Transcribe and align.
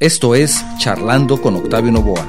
Esto 0.00 0.34
es 0.34 0.64
Charlando 0.80 1.40
con 1.40 1.54
Octavio 1.54 1.92
Novoa. 1.92 2.26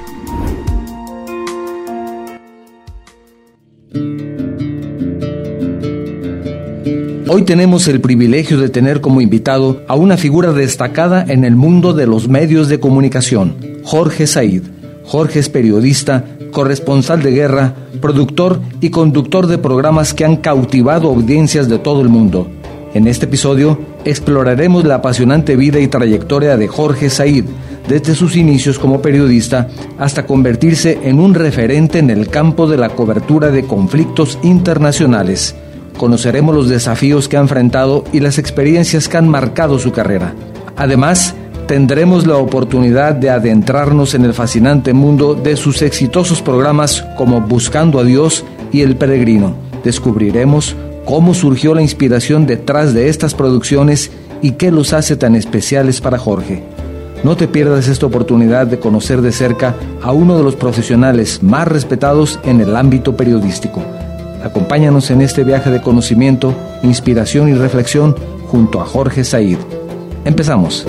Hoy 7.28 7.42
tenemos 7.42 7.88
el 7.88 8.02
privilegio 8.02 8.60
de 8.60 8.70
tener 8.70 9.02
como 9.02 9.20
invitado 9.20 9.82
a 9.88 9.96
una 9.96 10.16
figura 10.16 10.54
destacada 10.54 11.26
en 11.28 11.44
el 11.44 11.56
mundo 11.56 11.94
de 11.94 12.06
los 12.06 12.28
medios 12.28 12.70
de 12.70 12.80
comunicación, 12.80 13.56
Jorge 13.84 14.28
Said. 14.28 14.62
Jorge 15.04 15.40
es 15.40 15.50
periodista, 15.50 16.24
corresponsal 16.52 17.24
de 17.24 17.32
guerra, 17.32 17.74
productor 18.00 18.62
y 18.80 18.92
conductor 18.92 19.48
de 19.48 19.58
programas 19.58 20.14
que 20.14 20.24
han 20.24 20.38
cautivado 20.38 21.10
audiencias 21.10 21.68
de 21.68 21.80
todo 21.80 22.02
el 22.02 22.10
mundo. 22.10 22.48
En 22.96 23.08
este 23.08 23.26
episodio 23.26 23.78
exploraremos 24.06 24.86
la 24.86 24.96
apasionante 24.96 25.58
vida 25.58 25.82
y 25.82 25.90
trayectoria 25.90 26.56
de 26.56 26.70
Jorge 26.70 27.10
Said, 27.10 27.44
desde 27.90 28.16
sus 28.16 28.38
inicios 28.38 28.80
como 28.80 29.02
periodista 29.02 29.68
hasta 30.00 30.26
convertirse 30.26 31.00
en 31.04 31.20
un 31.20 31.34
referente 31.34 32.00
en 32.00 32.10
el 32.10 32.30
campo 32.30 32.68
de 32.68 32.78
la 32.78 32.88
cobertura 32.88 33.52
de 33.52 33.66
conflictos 33.66 34.40
internacionales. 34.44 35.56
Conoceremos 35.98 36.56
los 36.56 36.70
desafíos 36.70 37.28
que 37.28 37.36
ha 37.36 37.42
enfrentado 37.42 38.06
y 38.14 38.22
las 38.22 38.38
experiencias 38.38 39.10
que 39.10 39.18
han 39.18 39.28
marcado 39.28 39.78
su 39.78 39.92
carrera. 39.92 40.34
Además, 40.78 41.36
tendremos 41.68 42.26
la 42.26 42.38
oportunidad 42.38 43.14
de 43.14 43.30
adentrarnos 43.30 44.16
en 44.16 44.24
el 44.24 44.34
fascinante 44.34 44.94
mundo 44.94 45.36
de 45.36 45.58
sus 45.58 45.82
exitosos 45.82 46.42
programas 46.42 47.06
como 47.18 47.42
Buscando 47.42 48.00
a 48.00 48.06
Dios 48.06 48.46
y 48.72 48.84
El 48.84 48.96
Peregrino. 48.96 49.54
Descubriremos 49.84 50.78
cómo 51.06 51.34
surgió 51.34 51.74
la 51.74 51.82
inspiración 51.82 52.46
detrás 52.46 52.94
de 52.94 53.10
estas 53.10 53.34
producciones 53.34 54.12
y 54.42 54.52
qué 54.52 54.72
los 54.72 54.94
hace 54.94 55.16
tan 55.16 55.36
especiales 55.36 56.02
para 56.02 56.18
Jorge. 56.18 56.64
No 57.24 57.36
te 57.38 57.48
pierdas 57.48 57.88
esta 57.88 58.06
oportunidad 58.06 58.68
de 58.68 58.80
conocer 58.80 59.22
de 59.22 59.32
cerca 59.32 59.76
a 60.02 60.12
uno 60.12 60.38
de 60.38 60.44
los 60.44 60.56
profesionales 60.56 61.42
más 61.42 61.68
respetados 61.68 62.40
en 62.44 62.62
el 62.62 62.76
ámbito 62.76 63.16
periodístico. 63.16 63.82
Acompáñanos 64.44 65.10
en 65.10 65.22
este 65.22 65.44
viaje 65.44 65.72
de 65.72 65.82
conocimiento, 65.82 66.54
inspiración 66.84 67.50
y 67.50 67.54
reflexión 67.54 68.16
junto 68.48 68.80
a 68.80 68.86
Jorge 68.86 69.24
Said. 69.24 69.58
Empezamos. 70.24 70.86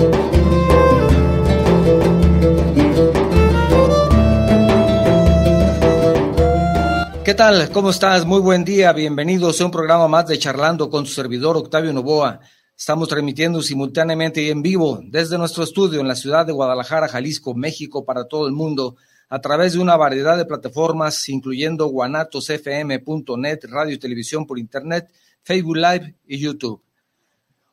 ¿Qué 7.27 7.33
tal? 7.33 7.69
¿Cómo 7.73 7.89
estás? 7.89 8.25
Muy 8.25 8.39
buen 8.39 8.63
día. 8.63 8.93
Bienvenidos 8.93 9.59
a 9.59 9.65
un 9.65 9.71
programa 9.71 10.07
más 10.07 10.27
de 10.27 10.39
Charlando 10.39 10.89
con 10.89 11.05
su 11.05 11.13
servidor 11.13 11.57
Octavio 11.57 11.91
Novoa. 11.91 12.39
Estamos 12.73 13.09
transmitiendo 13.09 13.61
simultáneamente 13.61 14.41
y 14.41 14.49
en 14.49 14.61
vivo 14.61 15.01
desde 15.03 15.37
nuestro 15.37 15.65
estudio 15.65 15.99
en 15.99 16.07
la 16.07 16.15
ciudad 16.15 16.45
de 16.45 16.53
Guadalajara, 16.53 17.09
Jalisco, 17.09 17.53
México, 17.53 18.05
para 18.05 18.29
todo 18.29 18.47
el 18.47 18.53
mundo, 18.53 18.95
a 19.27 19.41
través 19.41 19.73
de 19.73 19.79
una 19.79 19.97
variedad 19.97 20.37
de 20.37 20.45
plataformas, 20.45 21.27
incluyendo 21.27 21.87
guanatosfm.net, 21.87 23.59
radio 23.63 23.93
y 23.93 23.99
televisión 23.99 24.47
por 24.47 24.57
Internet, 24.57 25.11
Facebook 25.43 25.75
Live 25.75 26.15
y 26.27 26.39
YouTube. 26.39 26.81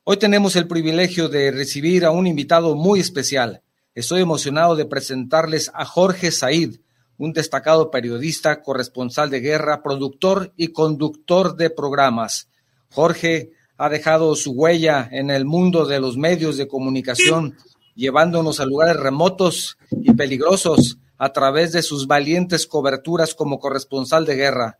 Hoy 0.02 0.16
tenemos 0.16 0.56
el 0.56 0.66
privilegio 0.66 1.28
de 1.28 1.52
recibir 1.52 2.04
a 2.04 2.10
un 2.10 2.26
invitado 2.26 2.74
muy 2.74 2.98
especial. 2.98 3.62
Estoy 3.94 4.22
emocionado 4.22 4.74
de 4.74 4.86
presentarles 4.86 5.70
a 5.72 5.84
Jorge 5.84 6.32
Said, 6.32 6.74
un 7.18 7.32
destacado 7.32 7.90
periodista, 7.90 8.62
corresponsal 8.62 9.30
de 9.30 9.40
guerra, 9.40 9.82
productor 9.82 10.52
y 10.56 10.68
conductor 10.68 11.56
de 11.56 11.70
programas. 11.70 12.48
Jorge 12.90 13.52
ha 13.76 13.88
dejado 13.88 14.34
su 14.36 14.52
huella 14.52 15.08
en 15.10 15.30
el 15.30 15.44
mundo 15.44 15.86
de 15.86 16.00
los 16.00 16.16
medios 16.16 16.56
de 16.56 16.68
comunicación, 16.68 17.56
llevándonos 17.94 18.60
a 18.60 18.66
lugares 18.66 18.96
remotos 18.96 19.78
y 19.90 20.12
peligrosos 20.12 20.98
a 21.18 21.32
través 21.32 21.72
de 21.72 21.82
sus 21.82 22.06
valientes 22.06 22.66
coberturas 22.66 23.34
como 23.34 23.58
corresponsal 23.58 24.26
de 24.26 24.36
guerra. 24.36 24.78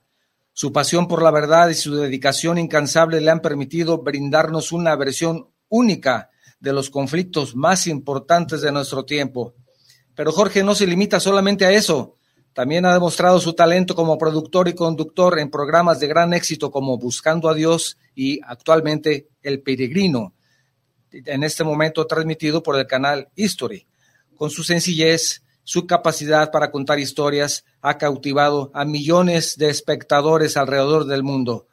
Su 0.52 0.72
pasión 0.72 1.08
por 1.08 1.22
la 1.22 1.30
verdad 1.30 1.68
y 1.68 1.74
su 1.74 1.94
dedicación 1.96 2.58
incansable 2.58 3.20
le 3.20 3.30
han 3.30 3.40
permitido 3.40 3.98
brindarnos 3.98 4.72
una 4.72 4.94
versión 4.94 5.48
única 5.68 6.30
de 6.60 6.72
los 6.72 6.90
conflictos 6.90 7.56
más 7.56 7.86
importantes 7.86 8.60
de 8.60 8.70
nuestro 8.70 9.04
tiempo. 9.04 9.54
Pero 10.14 10.30
Jorge 10.32 10.62
no 10.62 10.74
se 10.74 10.86
limita 10.86 11.18
solamente 11.18 11.66
a 11.66 11.72
eso. 11.72 12.16
También 12.54 12.86
ha 12.86 12.94
demostrado 12.94 13.40
su 13.40 13.52
talento 13.52 13.96
como 13.96 14.16
productor 14.16 14.68
y 14.68 14.74
conductor 14.74 15.40
en 15.40 15.50
programas 15.50 15.98
de 15.98 16.06
gran 16.06 16.32
éxito 16.32 16.70
como 16.70 16.96
Buscando 16.96 17.48
a 17.48 17.54
Dios 17.54 17.98
y 18.14 18.38
actualmente 18.46 19.26
El 19.42 19.60
Peregrino, 19.60 20.34
en 21.10 21.42
este 21.42 21.64
momento 21.64 22.06
transmitido 22.06 22.62
por 22.62 22.78
el 22.78 22.86
canal 22.86 23.28
History. 23.34 23.88
Con 24.36 24.50
su 24.50 24.62
sencillez, 24.62 25.42
su 25.64 25.88
capacidad 25.88 26.52
para 26.52 26.70
contar 26.70 27.00
historias 27.00 27.64
ha 27.80 27.98
cautivado 27.98 28.70
a 28.72 28.84
millones 28.84 29.56
de 29.56 29.68
espectadores 29.68 30.56
alrededor 30.56 31.06
del 31.06 31.24
mundo. 31.24 31.66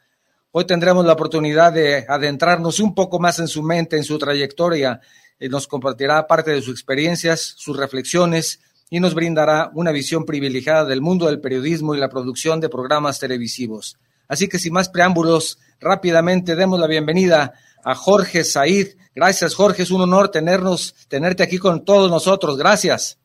Hoy 0.50 0.64
tendremos 0.64 1.06
la 1.06 1.12
oportunidad 1.12 1.72
de 1.72 2.04
adentrarnos 2.08 2.80
un 2.80 2.92
poco 2.92 3.20
más 3.20 3.38
en 3.38 3.46
su 3.46 3.62
mente, 3.62 3.96
en 3.96 4.04
su 4.04 4.18
trayectoria. 4.18 5.00
y 5.38 5.48
nos 5.48 5.66
compartirá 5.66 6.24
parte 6.26 6.52
de 6.52 6.62
sus 6.62 6.74
experiencias, 6.74 7.54
sus 7.56 7.76
reflexiones, 7.76 8.60
y 8.92 9.00
nos 9.00 9.14
brindará 9.14 9.70
una 9.72 9.90
visión 9.90 10.26
privilegiada 10.26 10.84
del 10.84 11.00
mundo 11.00 11.24
del 11.24 11.40
periodismo 11.40 11.94
y 11.94 11.98
la 11.98 12.10
producción 12.10 12.60
de 12.60 12.68
programas 12.68 13.18
televisivos. 13.18 13.96
Así 14.28 14.48
que 14.48 14.58
sin 14.58 14.74
más 14.74 14.90
preámbulos, 14.90 15.58
rápidamente 15.80 16.54
demos 16.56 16.78
la 16.78 16.86
bienvenida 16.86 17.54
a 17.82 17.94
Jorge 17.94 18.44
Said. 18.44 18.88
Gracias, 19.14 19.54
Jorge, 19.54 19.84
es 19.84 19.90
un 19.90 20.02
honor 20.02 20.30
tenernos, 20.30 20.94
tenerte 21.08 21.42
aquí 21.42 21.56
con 21.56 21.86
todos 21.86 22.10
nosotros. 22.10 22.58
Gracias. 22.58 23.18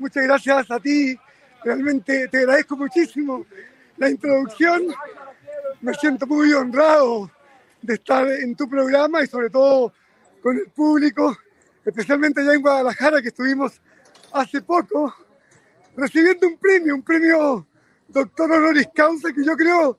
Muchas 0.00 0.24
gracias 0.24 0.68
a 0.72 0.80
ti. 0.80 1.16
Realmente 1.62 2.26
te 2.26 2.38
agradezco 2.38 2.76
muchísimo 2.76 3.46
la 3.98 4.10
introducción. 4.10 4.88
Me 5.82 5.94
siento 5.94 6.26
muy 6.26 6.52
honrado 6.52 7.30
de 7.80 7.94
estar 7.94 8.26
en 8.28 8.56
tu 8.56 8.68
programa 8.68 9.22
y 9.22 9.28
sobre 9.28 9.50
todo 9.50 9.92
con 10.42 10.56
el 10.56 10.66
público, 10.74 11.38
especialmente 11.84 12.40
allá 12.40 12.54
en 12.54 12.62
Guadalajara 12.62 13.22
que 13.22 13.28
estuvimos 13.28 13.80
hace 14.32 14.62
poco 14.62 15.14
recibiendo 15.96 16.46
un 16.48 16.58
premio, 16.58 16.94
un 16.94 17.02
premio 17.02 17.66
doctor 18.08 18.50
honoris 18.50 18.88
causa 18.94 19.32
que 19.32 19.44
yo 19.44 19.56
creo 19.56 19.98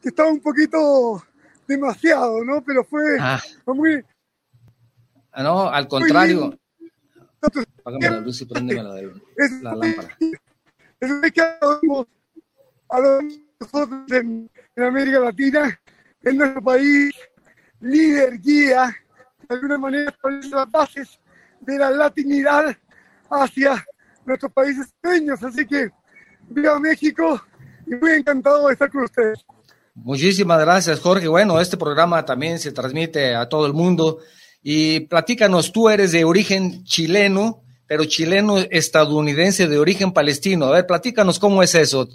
que 0.00 0.08
estaba 0.10 0.28
un 0.30 0.40
poquito 0.40 1.22
demasiado, 1.66 2.44
¿no? 2.44 2.62
Pero 2.62 2.84
fue, 2.84 3.02
Ah. 3.20 3.40
fue 3.64 3.74
muy... 3.74 4.04
Ah, 5.32 5.42
no, 5.42 5.68
al 5.68 5.88
contrario. 5.88 6.56
Apágame 7.80 8.10
la 8.10 8.20
luz 8.20 8.40
y 8.40 8.44
préndeme 8.46 8.82
la, 8.82 8.94
la 9.62 9.74
lámpara. 9.74 10.16
es 11.00 11.32
que 11.32 11.40
a 11.42 11.58
nosotros 13.60 14.00
en, 14.10 14.50
en 14.76 14.82
América 14.84 15.20
Latina, 15.20 15.80
en 16.22 16.36
nuestro 16.38 16.62
país, 16.62 17.14
líder, 17.80 18.38
guía, 18.40 18.94
de 19.48 19.54
alguna 19.54 19.78
manera 19.78 20.10
establece 20.10 20.48
las 20.50 20.70
bases 20.70 21.20
de 21.60 21.78
la 21.78 21.90
latinidad 21.90 22.76
hacia 23.42 23.84
nuestros 24.24 24.52
países 24.52 24.92
pequeños. 25.00 25.42
Así 25.42 25.66
que 25.66 25.90
viva 26.48 26.78
México 26.78 27.42
y 27.86 27.94
muy 27.94 28.12
encantado 28.12 28.66
de 28.66 28.72
estar 28.72 28.90
con 28.90 29.04
ustedes. 29.04 29.44
Muchísimas 29.94 30.60
gracias, 30.60 31.00
Jorge. 31.00 31.28
Bueno, 31.28 31.60
este 31.60 31.76
programa 31.76 32.24
también 32.24 32.58
se 32.58 32.72
transmite 32.72 33.34
a 33.34 33.48
todo 33.48 33.66
el 33.66 33.72
mundo. 33.72 34.18
Y 34.62 35.00
platícanos, 35.00 35.72
tú 35.72 35.88
eres 35.88 36.12
de 36.12 36.24
origen 36.24 36.82
chileno, 36.84 37.62
pero 37.86 38.04
chileno 38.06 38.58
estadounidense 38.58 39.68
de 39.68 39.78
origen 39.78 40.12
palestino. 40.12 40.66
A 40.66 40.72
ver, 40.72 40.86
platícanos 40.86 41.38
cómo 41.38 41.62
es 41.62 41.74
eso, 41.74 42.08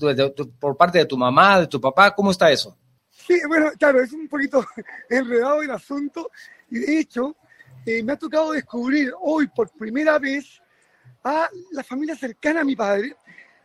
por 0.60 0.76
parte 0.76 0.98
de 0.98 1.06
tu 1.06 1.18
mamá, 1.18 1.62
de 1.62 1.68
tu 1.68 1.80
papá, 1.80 2.14
¿cómo 2.14 2.32
está 2.32 2.52
eso? 2.52 2.78
Sí, 3.12 3.40
bueno, 3.48 3.72
claro, 3.78 4.02
es 4.02 4.12
un 4.12 4.28
poquito 4.28 4.66
enredado 5.10 5.62
el 5.62 5.70
asunto 5.70 6.32
y 6.72 6.80
de 6.80 7.00
hecho 7.00 7.36
eh, 7.86 8.02
me 8.02 8.14
ha 8.14 8.18
tocado 8.18 8.52
descubrir 8.54 9.14
hoy 9.22 9.48
por 9.48 9.70
primera 9.70 10.18
vez 10.18 10.60
a 11.24 11.50
la 11.72 11.84
familia 11.84 12.16
cercana 12.16 12.62
a 12.62 12.64
mi 12.64 12.76
padre 12.76 13.16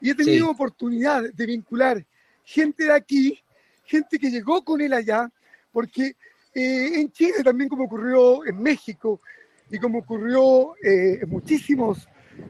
y 0.00 0.10
he 0.10 0.14
tenido 0.14 0.46
Sí. 0.46 0.50
oportunidad 0.52 1.22
de 1.32 1.46
vincular 1.46 2.04
gente 2.44 2.84
de 2.84 2.92
aquí, 2.92 3.38
gente 3.84 4.18
que 4.18 4.30
llegó 4.30 4.64
con 4.64 4.80
él 4.80 4.92
allá, 4.92 5.30
porque 5.72 6.16
eh, 6.54 7.00
en 7.00 7.10
Chile 7.12 7.42
también 7.42 7.68
como 7.68 7.84
ocurrió 7.84 8.44
en 8.46 8.60
México 8.62 9.20
y 9.70 9.78
como 9.78 9.98
ocurrió 10.00 10.74
eh, 10.82 11.18
en 11.22 11.28
muchísimas 11.28 12.06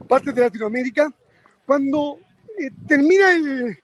partes 0.07 0.33
de 0.35 0.41
Latinoamérica, 0.41 1.11
cuando 1.65 2.19
eh, 2.59 2.69
termina 2.87 3.31
el, 3.31 3.77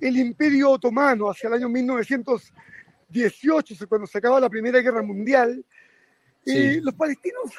el 0.00 0.16
Imperio 0.16 0.70
Otomano 0.72 1.30
hacia 1.30 1.48
el 1.48 1.54
año 1.54 1.68
1918, 1.68 3.74
o 3.74 3.76
sea, 3.76 3.86
cuando 3.86 4.06
se 4.06 4.18
acaba 4.18 4.40
la 4.40 4.50
Primera 4.50 4.80
Guerra 4.80 5.02
Mundial, 5.02 5.64
Sí. 6.44 6.80
los 6.80 6.94
palestinos 6.94 7.50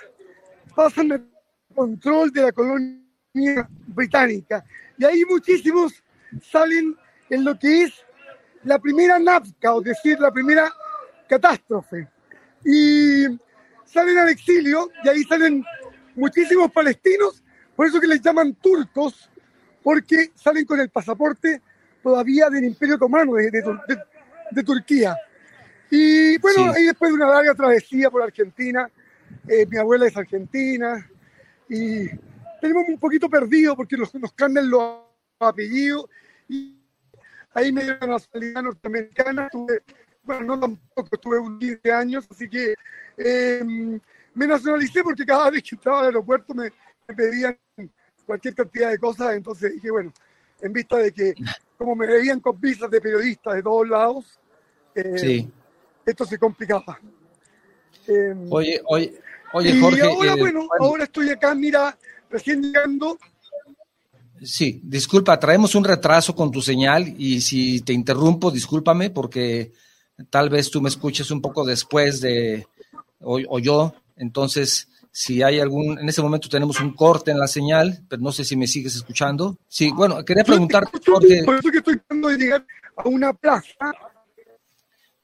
pasan 0.74 1.30
control 1.78 2.32
de 2.32 2.42
la 2.42 2.52
colonia 2.52 3.70
británica. 3.86 4.66
Y 4.98 5.06
ahí 5.06 5.24
muchísimos 5.30 6.04
salen 6.42 6.98
en 7.30 7.44
lo 7.46 7.58
que 7.60 7.84
es 7.84 7.94
la 8.64 8.80
primera 8.80 9.20
NAFCA, 9.20 9.76
o 9.76 9.82
decir, 9.82 10.20
la 10.20 10.32
primera 10.32 10.74
catástrofe. 11.30 12.08
Y 12.66 13.26
salen 13.86 14.18
al 14.18 14.30
exilio 14.30 14.90
y 15.04 15.10
ahí 15.10 15.24
salen 15.24 15.64
muchísimos 16.16 16.72
palestinos, 16.72 17.44
Por 17.76 17.86
eso 17.86 18.02
que 18.02 18.08
les 18.08 18.22
llaman 18.24 18.56
turcos, 18.56 19.30
porque 19.84 20.32
salen 20.34 20.66
con 20.66 20.80
el 20.80 20.90
pasaporte 20.90 21.62
todavía 22.02 22.50
del 22.50 22.64
Imperio 22.64 22.96
Otomano, 22.96 23.34
de, 23.34 23.52
de, 23.52 24.64
Turquía. 24.64 25.16
Y 25.92 26.40
bueno, 26.40 26.72
ahí 26.72 26.86
después 26.86 27.12
de 27.12 27.18
una 27.18 27.30
larga 27.30 27.54
travesía 27.54 28.10
por 28.10 28.24
Argentina, 28.24 28.90
eh, 29.48 29.68
mi 29.68 29.78
abuela 29.78 30.08
es 30.08 30.18
argentina, 30.18 31.08
y 31.70 32.08
tenemos 32.62 32.84
un 32.88 33.00
poquito 33.00 33.30
perdido 33.30 33.76
porque 33.76 33.98
nos, 33.98 34.14
nos 34.16 34.32
cambian 34.34 34.70
los 34.70 35.00
apellidos, 35.40 36.06
y 36.48 36.78
ahí 37.54 37.72
me 37.72 37.84
dio 37.84 37.98
la 38.00 38.08
nacionalidad 38.08 38.64
norteamericana, 38.64 39.50
bueno, 40.24 40.46
no 40.46 40.60
tampoco, 40.60 41.10
estuve 41.12 41.40
un 41.40 41.58
15 41.58 41.92
años, 41.92 42.28
así 42.30 42.50
que 42.50 42.76
em, 43.18 44.00
me 44.34 44.48
nacionalicé 44.48 45.02
porque 45.02 45.26
cada 45.26 45.50
vez 45.50 45.64
que 45.64 45.76
entraba 45.76 46.00
al 46.00 46.06
aeropuerto 46.08 46.54
me, 46.54 46.72
pedían 47.16 47.58
cualquier 48.26 48.54
cantidad 48.54 48.90
de 48.92 49.00
cosas, 49.00 49.36
entonces 49.36 49.74
dije, 49.74 49.90
bueno, 49.90 50.12
en 50.62 50.74
vista 50.74 50.98
de 50.98 51.12
que 51.14 51.34
como 51.78 51.96
me 51.96 52.08
veían 52.08 52.40
con 52.40 52.60
visas 52.60 52.90
de 52.92 53.00
periodistas 53.00 53.56
de 53.56 53.64
todos 53.64 53.88
lados, 53.88 54.40
eh, 54.96 55.48
esto 56.06 56.26
se 56.26 56.38
complicaba. 56.38 57.00
Oye, 58.50 58.82
oye, 58.86 59.20
oye, 59.54 59.80
Jorge. 59.80 60.00
Y 60.00 60.02
ahora, 60.02 60.34
eh, 60.34 60.40
bueno, 60.40 60.68
ahora 60.80 61.04
estoy 61.04 61.30
acá, 61.30 61.54
mira, 61.56 61.98
recién 62.30 62.62
llegando. 62.62 63.18
Sí, 64.42 64.80
disculpa, 64.84 65.40
traemos 65.40 65.74
un 65.76 65.84
retraso 65.84 66.36
con 66.36 66.52
tu 66.52 66.62
señal 66.62 67.16
y 67.18 67.42
si 67.42 67.82
te 67.82 67.94
interrumpo, 67.94 68.52
discúlpame 68.52 69.10
porque 69.10 69.72
tal 70.30 70.50
vez 70.50 70.70
tú 70.70 70.82
me 70.82 70.90
escuches 70.90 71.32
un 71.32 71.42
poco 71.42 71.66
después 71.66 72.22
de, 72.22 72.68
o, 73.20 73.60
yo, 73.60 73.96
entonces 74.16 74.90
si 75.12 75.42
hay 75.42 75.60
algún, 75.60 75.98
en 75.98 76.08
ese 76.08 76.22
momento 76.22 76.50
tenemos 76.50 76.80
un 76.80 76.94
corte 76.94 77.32
en 77.32 77.40
la 77.40 77.48
señal, 77.48 78.04
pero 78.08 78.22
no 78.22 78.32
sé 78.32 78.44
si 78.44 78.56
me 78.56 78.68
sigues 78.68 78.96
escuchando. 78.96 79.58
Sí, 79.68 79.92
bueno, 79.92 80.24
quería 80.24 80.44
preguntarte, 80.44 81.00
Jorge. 81.04 81.44
Por 81.44 81.56
eso 81.56 81.72
que 81.72 81.78
estoy 81.80 81.98
tratando 81.98 82.28
de 82.28 82.38
llegar 82.38 82.66
a 82.98 83.10
una 83.10 83.34
plaza. 83.34 83.92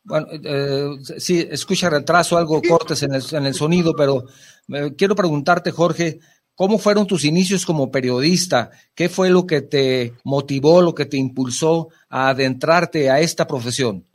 Bueno, 0.03 0.27
eh, 0.31 0.89
sí, 1.17 1.47
escucha 1.49 1.89
retraso, 1.89 2.37
algo 2.37 2.61
cortes 2.61 3.03
en 3.03 3.13
el, 3.13 3.23
en 3.31 3.45
el 3.45 3.53
sonido, 3.53 3.93
pero 3.95 4.25
eh, 4.67 4.93
quiero 4.97 5.15
preguntarte, 5.15 5.71
Jorge, 5.71 6.19
¿cómo 6.55 6.77
fueron 6.77 7.07
tus 7.07 7.23
inicios 7.23 7.65
como 7.65 7.89
periodista? 7.89 8.71
¿Qué 8.93 9.07
fue 9.07 9.29
lo 9.29 9.47
que 9.47 9.61
te 9.61 10.13
motivó, 10.25 10.81
lo 10.81 10.93
que 10.93 11.05
te 11.05 11.17
impulsó 11.17 11.89
a 12.09 12.29
adentrarte 12.29 13.09
a 13.09 13.19
esta 13.21 13.47
profesión? 13.47 14.05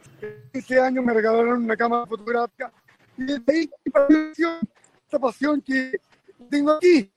Ese 0.53 0.79
año 0.79 1.03
me 1.03 1.15
regalaron 1.15 1.65
una 1.65 1.77
cámara 1.77 2.07
fotográfica 2.07 2.71
y 3.17 3.25
desde 3.25 3.53
ahí 3.53 3.71
esta 5.05 5.19
pasión 5.19 5.63
que 5.63 5.93
tengo 6.51 6.73
aquí 6.73 7.11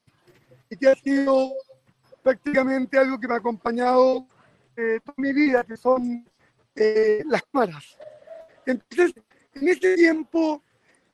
y 0.69 0.75
que 0.77 0.87
ha 0.87 0.95
sido 0.95 1.51
prácticamente 2.23 2.97
algo 2.97 3.19
que 3.19 3.27
me 3.27 3.33
ha 3.33 3.37
acompañado 3.37 4.25
eh, 4.77 4.99
toda 5.03 5.15
mi 5.17 5.33
vida, 5.33 5.63
que 5.63 5.75
son 5.75 6.25
eh, 6.75 7.23
las 7.27 7.43
cámaras. 7.51 7.97
Entonces, 8.65 9.13
en 9.53 9.67
este 9.67 9.95
tiempo, 9.95 10.63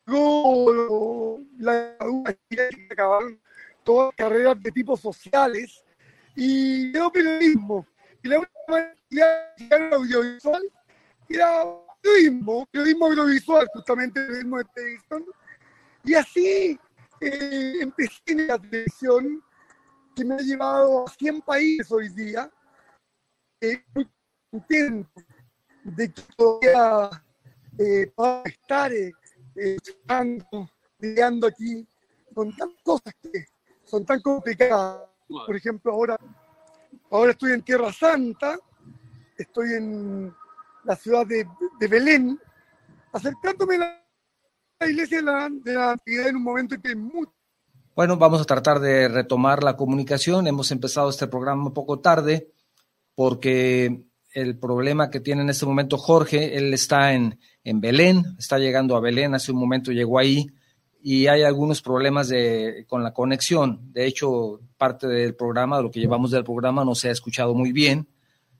yo, 0.05 1.39
la 1.57 1.95
acabaron 2.91 3.39
todas 3.83 4.13
carreras 4.15 4.61
de 4.61 4.71
tipo 4.71 4.95
sociales 4.95 5.83
y 6.35 6.91
yo 6.93 7.11
periodismo. 7.11 7.85
Y 8.23 8.27
la 8.29 8.39
última 8.39 9.95
audiovisual 9.95 10.63
era 11.29 11.63
periodismo, 12.01 12.65
periodismo 12.71 13.05
audiovisual, 13.07 13.67
justamente 13.73 14.21
periodismo 14.21 14.57
de 14.57 14.65
televisión. 14.73 15.25
Y 16.03 16.13
así 16.13 16.79
eh, 17.21 17.73
empecé 17.81 18.21
en 18.27 18.47
la 18.47 18.59
televisión, 18.59 19.43
que 20.15 20.25
me 20.25 20.35
ha 20.35 20.39
llevado 20.39 21.05
a 21.05 21.11
100 21.11 21.41
países 21.41 21.91
hoy 21.91 22.09
día. 22.09 22.49
Eh, 23.59 23.83
contento 24.51 25.21
de 25.83 26.11
que 26.11 26.21
todavía 26.35 27.23
eh, 27.77 28.11
pueda 28.15 28.43
estar 28.45 28.91
eh, 28.93 29.11
lidiando 30.99 31.47
aquí 31.47 31.87
con 32.33 32.55
tantas 32.55 32.83
cosas 32.83 33.13
que 33.21 33.45
son 33.83 34.05
tan 34.05 34.21
complicadas. 34.21 35.01
Por 35.27 35.55
ejemplo, 35.55 35.91
ahora, 35.91 36.17
ahora 37.11 37.31
estoy 37.31 37.51
en 37.53 37.61
Tierra 37.61 37.91
Santa, 37.91 38.57
estoy 39.37 39.73
en 39.73 40.33
la 40.83 40.95
ciudad 40.95 41.25
de, 41.25 41.47
Belén, 41.87 42.39
acercándome 43.11 43.75
a 43.75 44.03
la 44.79 44.89
iglesia 44.89 45.17
de 45.17 45.23
la, 45.23 45.49
de 45.49 45.73
la 45.73 45.99
en 46.05 46.35
un 46.35 46.43
momento 46.43 46.75
en 46.75 46.81
que 46.81 46.89
es 46.89 46.97
muy... 46.97 47.27
Bueno, 47.95 48.17
vamos 48.17 48.41
a 48.41 48.45
tratar 48.45 48.79
de 48.79 49.07
retomar 49.07 49.63
la 49.63 49.75
comunicación. 49.75 50.47
Hemos 50.47 50.71
empezado 50.71 51.09
este 51.09 51.27
programa 51.27 51.65
un 51.65 51.73
poco 51.73 51.99
tarde 51.99 52.51
porque 53.15 54.06
el 54.33 54.57
problema 54.57 55.09
que 55.09 55.19
tiene 55.19 55.41
en 55.41 55.49
este 55.49 55.65
momento 55.65 55.97
Jorge, 55.97 56.57
él 56.57 56.73
está 56.73 57.13
en, 57.13 57.39
en 57.63 57.81
Belén, 57.81 58.23
está 58.37 58.59
llegando 58.59 58.95
a 58.95 58.99
Belén, 58.99 59.33
hace 59.35 59.51
un 59.51 59.59
momento 59.59 59.91
llegó 59.91 60.19
ahí 60.19 60.47
y 61.01 61.27
hay 61.27 61.43
algunos 61.43 61.81
problemas 61.81 62.27
de, 62.27 62.85
con 62.87 63.03
la 63.03 63.13
conexión. 63.13 63.91
De 63.93 64.05
hecho, 64.05 64.59
parte 64.77 65.07
del 65.07 65.35
programa, 65.35 65.77
de 65.77 65.83
lo 65.83 65.91
que 65.91 65.99
llevamos 65.99 66.31
del 66.31 66.43
programa, 66.43 66.83
no 66.83 66.95
se 66.95 67.09
ha 67.09 67.11
escuchado 67.11 67.53
muy 67.53 67.71
bien. 67.71 68.07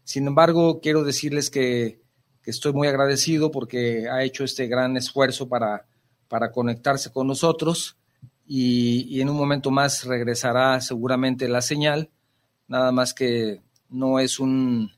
Sin 0.04 0.26
embargo, 0.28 0.80
quiero 0.80 1.04
decirles 1.04 1.50
que 1.50 2.02
estoy 2.44 2.74
muy 2.74 2.88
agradecido 2.88 3.52
porque 3.52 4.08
ha 4.10 4.24
hecho 4.24 4.44
este 4.44 4.68
gran 4.68 4.96
esfuerzo 4.96 5.50
para, 5.50 5.86
para 6.28 6.52
conectarse 6.52 7.12
con 7.12 7.28
nosotros 7.28 7.98
y, 8.46 9.20
en 9.20 9.30
un 9.30 9.36
momento 9.36 9.72
más 9.72 10.06
regresará 10.06 10.80
seguramente 10.82 11.50
la 11.50 11.62
señal, 11.62 12.10
nada 12.68 12.92
más 12.92 13.14
que 13.14 13.62
no 13.90 14.20
es 14.20 14.40
un, 14.40 14.92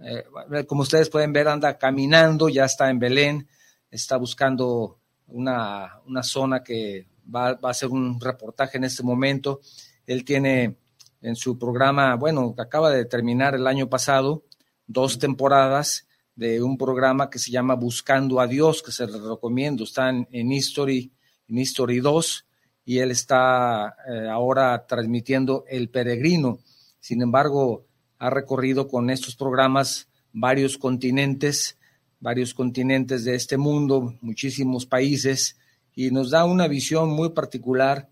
eh, 0.00 0.24
como 0.66 0.82
ustedes 0.82 1.10
pueden 1.10 1.32
ver, 1.32 1.48
anda 1.48 1.78
caminando, 1.78 2.48
ya 2.48 2.64
está 2.64 2.90
en 2.90 2.98
Belén, 2.98 3.48
está 3.90 4.16
buscando 4.16 4.98
una, 5.26 6.00
una 6.06 6.22
zona 6.22 6.62
que 6.62 7.06
va, 7.24 7.54
va, 7.54 7.68
a 7.68 7.72
hacer 7.72 7.88
un 7.88 8.20
reportaje 8.20 8.78
en 8.78 8.84
este 8.84 9.02
momento. 9.02 9.60
Él 10.06 10.24
tiene 10.24 10.76
en 11.20 11.36
su 11.36 11.58
programa, 11.58 12.14
bueno, 12.16 12.54
que 12.54 12.62
acaba 12.62 12.90
de 12.90 13.04
terminar 13.04 13.54
el 13.54 13.66
año 13.66 13.88
pasado, 13.88 14.44
dos 14.86 15.18
temporadas 15.18 16.06
de 16.34 16.62
un 16.62 16.78
programa 16.78 17.28
que 17.28 17.38
se 17.38 17.50
llama 17.50 17.74
Buscando 17.74 18.40
a 18.40 18.46
Dios, 18.46 18.82
que 18.82 18.92
se 18.92 19.06
les 19.06 19.20
recomiendo, 19.20 19.84
está 19.84 20.08
en, 20.08 20.52
History, 20.52 21.12
en 21.48 21.58
History 21.58 22.00
2, 22.00 22.46
y 22.86 22.98
él 22.98 23.10
está 23.10 23.94
eh, 24.08 24.28
ahora 24.28 24.86
transmitiendo 24.86 25.64
El 25.68 25.90
Peregrino. 25.90 26.60
Sin 26.98 27.20
embargo, 27.20 27.86
ha 28.20 28.30
recorrido 28.30 28.86
con 28.86 29.10
estos 29.10 29.34
programas 29.34 30.08
varios 30.32 30.78
continentes, 30.78 31.78
varios 32.20 32.54
continentes 32.54 33.24
de 33.24 33.34
este 33.34 33.56
mundo, 33.56 34.14
muchísimos 34.20 34.86
países, 34.86 35.56
y 35.94 36.10
nos 36.10 36.30
da 36.30 36.44
una 36.44 36.68
visión 36.68 37.08
muy 37.08 37.30
particular 37.30 38.08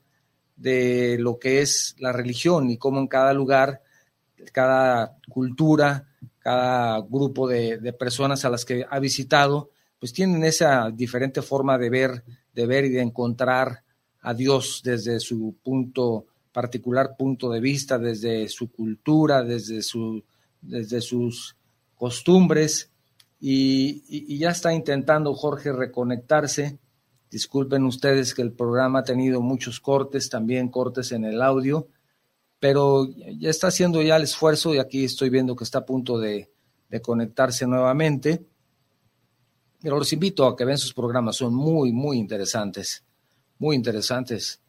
de 0.57 1.19
lo 1.21 1.38
que 1.38 1.61
es 1.61 1.95
la 1.99 2.11
religión 2.11 2.71
y 2.71 2.79
cómo 2.79 2.99
en 3.00 3.07
cada 3.07 3.35
lugar, 3.35 3.83
cada 4.50 5.19
cultura, 5.29 6.09
cada 6.38 7.00
grupo 7.03 7.47
de, 7.47 7.93
personas 7.93 8.47
a 8.47 8.50
las 8.50 8.65
que 8.65 8.87
ha 8.88 8.99
visitado, 8.99 9.71
pues 10.00 10.15
tienen 10.15 10.43
esa 10.43 10.91
diferente 10.91 11.43
forma 11.43 11.77
de 11.77 11.91
ver, 11.91 12.25
de 12.55 12.67
ver 12.67 12.87
y 12.87 12.91
de 12.91 13.03
encontrar 13.03 13.83
a 14.23 14.33
Dios 14.33 14.81
desde 14.83 15.21
su 15.21 15.55
punto 15.62 16.27
particular 16.59 17.15
punto 17.17 17.49
de 17.50 17.61
vista, 17.61 18.00
desde 18.00 18.49
su 18.49 18.73
cultura, 18.73 19.45
desde, 19.45 19.81
su, 19.81 20.25
desde 20.61 21.00
sus 21.00 21.57
costumbres, 21.95 22.91
y, 23.38 24.37
ya 24.38 24.50
está 24.50 24.75
intentando 24.75 25.35
Jorge 25.35 25.71
reconectarse. 25.71 26.81
Disculpen 27.31 27.85
ustedes 27.85 28.35
que 28.35 28.43
el 28.43 28.50
programa 28.50 28.99
ha 28.99 29.05
tenido 29.05 29.41
muchos 29.41 29.79
cortes, 29.79 30.29
también 30.29 30.69
cortes 30.69 31.12
en 31.12 31.27
el 31.27 31.41
audio, 31.43 31.87
pero 32.59 33.07
ya 33.07 33.50
está 33.50 33.69
haciendo 33.69 34.03
ya 34.03 34.17
el 34.17 34.25
esfuerzo 34.25 34.75
y 34.75 34.79
aquí 34.79 35.05
estoy 35.05 35.31
viendo 35.31 35.55
que 35.55 35.62
está 35.62 35.79
a 35.79 35.87
punto 35.87 36.19
de, 36.19 36.50
conectarse 37.00 37.69
nuevamente. 37.69 38.45
Pero 39.81 39.97
los 39.97 40.12
invito 40.12 40.45
a 40.45 40.57
que 40.57 40.65
vean 40.65 40.77
sus 40.79 40.93
programas, 40.93 41.37
son 41.37 41.55
muy, 41.55 41.93
muy 41.93 42.19
interesantes, 42.19 43.05
muy 43.61 43.77
interesantes. 43.77 44.61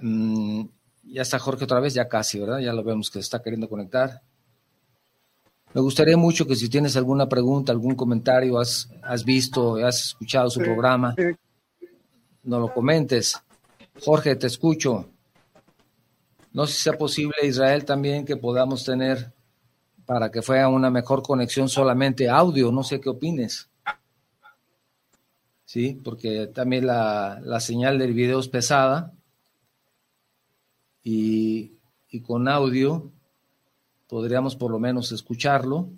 Mm, 0.00 0.64
ya 1.06 1.22
está 1.22 1.38
Jorge 1.38 1.64
otra 1.64 1.80
vez, 1.80 1.94
ya 1.94 2.08
casi, 2.08 2.38
¿verdad? 2.38 2.58
Ya 2.58 2.72
lo 2.72 2.82
vemos 2.82 3.10
que 3.10 3.14
se 3.14 3.24
está 3.24 3.42
queriendo 3.42 3.68
conectar. 3.68 4.22
Me 5.72 5.80
gustaría 5.80 6.16
mucho 6.16 6.46
que 6.46 6.54
si 6.54 6.68
tienes 6.68 6.96
alguna 6.96 7.28
pregunta, 7.28 7.72
algún 7.72 7.96
comentario, 7.96 8.58
has, 8.58 8.88
has 9.02 9.24
visto, 9.24 9.76
has 9.84 10.06
escuchado 10.06 10.48
su 10.48 10.60
programa, 10.60 11.14
no 12.44 12.60
lo 12.60 12.72
comentes. 12.72 13.40
Jorge, 14.00 14.36
te 14.36 14.46
escucho. 14.46 15.08
No 16.52 16.66
sé 16.66 16.74
si 16.74 16.82
sea 16.82 16.92
posible, 16.96 17.34
Israel, 17.42 17.84
también 17.84 18.24
que 18.24 18.36
podamos 18.36 18.84
tener 18.84 19.32
para 20.06 20.30
que 20.30 20.42
fuera 20.42 20.68
una 20.68 20.90
mejor 20.90 21.22
conexión 21.22 21.68
solamente 21.68 22.28
audio. 22.28 22.70
No 22.70 22.84
sé 22.84 23.00
qué 23.00 23.08
opines. 23.08 23.68
Sí, 25.64 26.00
porque 26.04 26.46
también 26.46 26.86
la, 26.86 27.58
señal 27.58 27.98
del 27.98 28.12
video 28.12 28.38
es 28.38 28.48
pesada 28.48 29.12
y, 31.04 31.72
y 32.10 32.20
con 32.20 32.48
audio 32.48 33.10
podríamos 34.08 34.56
por 34.56 34.70
lo 34.70 34.78
menos 34.78 35.12
escucharlo. 35.12 35.88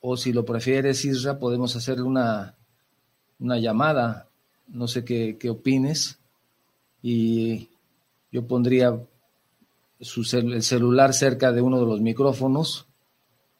O 0.00 0.16
si 0.16 0.32
lo 0.32 0.44
prefieres, 0.44 1.04
Isra, 1.04 1.38
podemos 1.38 1.76
hacerle 1.76 2.04
una, 2.04 2.56
una 3.38 3.58
llamada. 3.58 4.28
No 4.66 4.88
sé 4.88 5.04
qué, 5.04 5.36
qué 5.38 5.50
opines. 5.50 6.18
Y 7.02 7.68
yo 8.32 8.46
pondría 8.46 8.98
su 10.00 10.22
el 10.36 10.62
celular 10.62 11.12
cerca 11.12 11.52
de 11.52 11.60
uno 11.60 11.78
de 11.78 11.86
los 11.86 12.00
micrófonos 12.00 12.86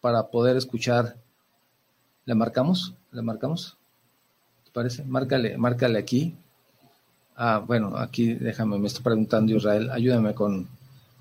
para 0.01 0.29
poder 0.29 0.57
escuchar. 0.57 1.17
¿Le 2.25 2.35
marcamos? 2.35 2.95
¿Le 3.13 3.23
marcamos? 3.23 3.77
¿Te 4.65 4.71
parece? 4.71 5.05
Márcale, 5.05 5.59
márcale 5.59 5.99
aquí. 5.99 6.35
Ah, 7.43 7.65
bueno, 7.67 7.97
aquí 7.97 8.35
déjame, 8.35 8.79
me 8.79 8.87
está 8.87 9.01
preguntando 9.03 9.57
Israel, 9.57 9.89
ayúdame 9.91 10.35
con, 10.35 10.69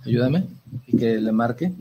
ayúdame 0.05 0.47
y 0.85 0.97
que 0.97 1.17
le 1.17 1.31
marque. 1.31 1.71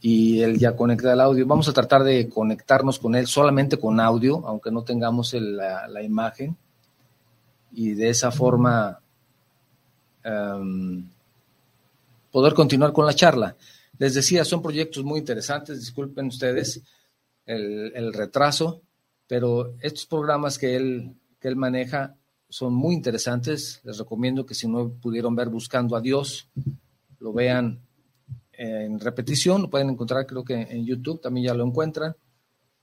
Y 0.00 0.40
él 0.40 0.58
ya 0.58 0.74
conecta 0.74 1.12
el 1.12 1.20
audio. 1.20 1.46
Vamos 1.46 1.68
a 1.68 1.74
tratar 1.74 2.02
de 2.02 2.30
conectarnos 2.30 2.98
con 2.98 3.14
él 3.14 3.26
solamente 3.26 3.76
con 3.76 4.00
audio, 4.00 4.42
aunque 4.46 4.70
no 4.70 4.84
tengamos 4.84 5.34
la, 5.34 6.02
imagen. 6.02 6.56
Y 7.72 7.92
de 7.92 8.08
esa 8.08 8.30
forma 8.30 9.00
em, 10.24 11.06
poder 12.32 12.54
continuar 12.54 12.94
con 12.94 13.04
la 13.04 13.12
charla. 13.12 13.54
Les 13.98 14.14
decía, 14.14 14.46
son 14.46 14.62
proyectos 14.62 15.04
muy 15.04 15.18
interesantes, 15.18 15.78
disculpen 15.78 16.28
ustedes 16.28 16.80
el, 17.44 18.14
retraso, 18.14 18.80
pero 19.28 19.74
estos 19.82 20.06
programas 20.06 20.56
que 20.56 20.74
él, 20.74 21.12
que 21.38 21.48
él 21.48 21.56
maneja 21.56 22.14
son 22.56 22.72
muy 22.72 22.94
interesantes. 22.94 23.82
Les 23.84 23.98
recomiendo 23.98 24.46
que 24.46 24.54
si 24.54 24.66
no 24.66 24.88
pudieron 24.88 25.36
ver 25.36 25.50
Buscando 25.50 25.94
a 25.94 26.00
Dios, 26.00 26.48
lo 27.18 27.34
vean 27.34 27.82
en 28.52 28.98
repetición, 28.98 29.60
lo 29.60 29.68
pueden 29.68 29.90
encontrar 29.90 30.26
creo 30.26 30.42
que 30.42 30.54
en 30.54 30.86
YouTube, 30.86 31.20
también 31.20 31.48
ya 31.48 31.54
lo 31.54 31.66
encuentran. 31.66 32.16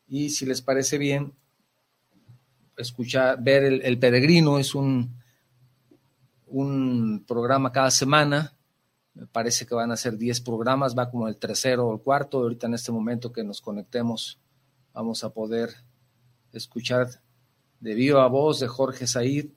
Y 0.07 0.29
si 0.29 0.45
les 0.45 0.61
parece 0.61 0.99
bien, 0.99 1.33
escuchar, 2.77 3.41
ver 3.41 3.63
el, 3.63 3.81
el 3.81 3.97
Peregrino 3.97 4.59
es 4.59 4.75
un, 4.75 5.15
un 6.45 7.23
programa 7.27 7.71
cada 7.71 7.89
semana 7.89 8.53
me 9.15 9.25
parece 9.25 9.65
que 9.65 9.73
van 9.73 9.91
a 9.91 9.97
ser 9.97 10.17
10 10.17 10.41
programas, 10.41 10.95
va 10.95 11.09
como 11.09 11.27
el 11.27 11.37
tercero 11.37 11.87
o 11.87 11.93
el 11.93 12.01
cuarto. 12.01 12.39
Ahorita 12.39 12.67
en 12.67 12.75
este 12.75 12.91
momento 12.91 13.31
que 13.31 13.43
nos 13.43 13.59
conectemos 13.59 14.39
vamos 14.93 15.23
a 15.23 15.31
poder 15.31 15.69
escuchar 16.51 17.07
de 17.79 17.95
viva 17.95 18.27
voz 18.27 18.59
de 18.59 18.67
Jorge 18.67 19.07
Said. 19.07 19.49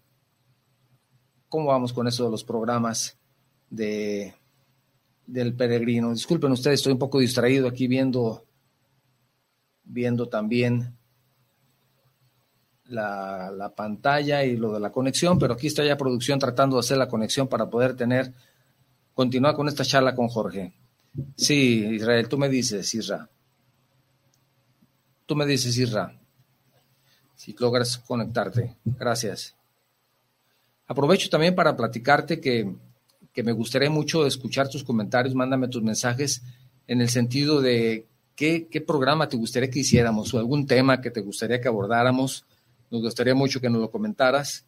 ¿Cómo 1.56 1.68
vamos 1.68 1.94
con 1.94 2.06
eso 2.06 2.26
de 2.26 2.30
los 2.30 2.44
programas 2.44 3.16
de, 3.70 4.34
del 5.26 5.54
peregrino? 5.54 6.12
Disculpen 6.12 6.52
ustedes, 6.52 6.80
estoy 6.80 6.92
un 6.92 6.98
poco 6.98 7.18
distraído 7.18 7.66
aquí 7.66 7.86
viendo, 7.86 8.44
viendo 9.82 10.28
también 10.28 10.94
la, 12.84 13.50
la 13.56 13.74
pantalla 13.74 14.44
y 14.44 14.58
lo 14.58 14.70
de 14.74 14.80
la 14.80 14.92
conexión, 14.92 15.38
pero 15.38 15.54
aquí 15.54 15.68
está 15.68 15.82
ya 15.82 15.96
producción 15.96 16.38
tratando 16.38 16.76
de 16.76 16.80
hacer 16.80 16.98
la 16.98 17.08
conexión 17.08 17.48
para 17.48 17.70
poder 17.70 17.96
tener 17.96 18.34
continúa 19.14 19.56
con 19.56 19.66
esta 19.66 19.82
charla 19.82 20.14
con 20.14 20.28
Jorge. 20.28 20.74
Sí, 21.38 21.86
Israel, 21.86 22.28
tú 22.28 22.36
me 22.36 22.50
dices, 22.50 22.94
Isra. 22.94 23.30
Tú 25.24 25.34
me 25.34 25.46
dices, 25.46 25.74
Isra, 25.78 26.20
si 27.34 27.56
logras 27.58 27.96
conectarte. 27.96 28.76
Gracias. 28.84 29.55
Aprovecho 30.88 31.28
también 31.28 31.54
para 31.54 31.76
platicarte 31.76 32.40
que, 32.40 32.74
me 33.42 33.52
gustaría 33.52 33.90
mucho 33.90 34.26
escuchar 34.26 34.68
tus 34.68 34.82
comentarios, 34.82 35.34
mándame 35.34 35.68
tus 35.68 35.82
mensajes 35.82 36.42
en 36.86 37.00
el 37.02 37.10
sentido 37.10 37.60
de 37.60 38.06
qué, 38.34 38.66
qué 38.70 38.80
programa 38.80 39.28
te 39.28 39.36
gustaría 39.36 39.68
que 39.68 39.80
hiciéramos 39.80 40.32
o 40.32 40.38
algún 40.38 40.66
tema 40.66 41.00
que 41.00 41.10
te 41.10 41.20
gustaría 41.20 41.60
que 41.60 41.68
abordáramos. 41.68 42.46
Nos 42.90 43.02
gustaría 43.02 43.34
mucho 43.34 43.60
que 43.60 43.68
nos 43.68 43.80
lo 43.80 43.90
comentaras 43.90 44.64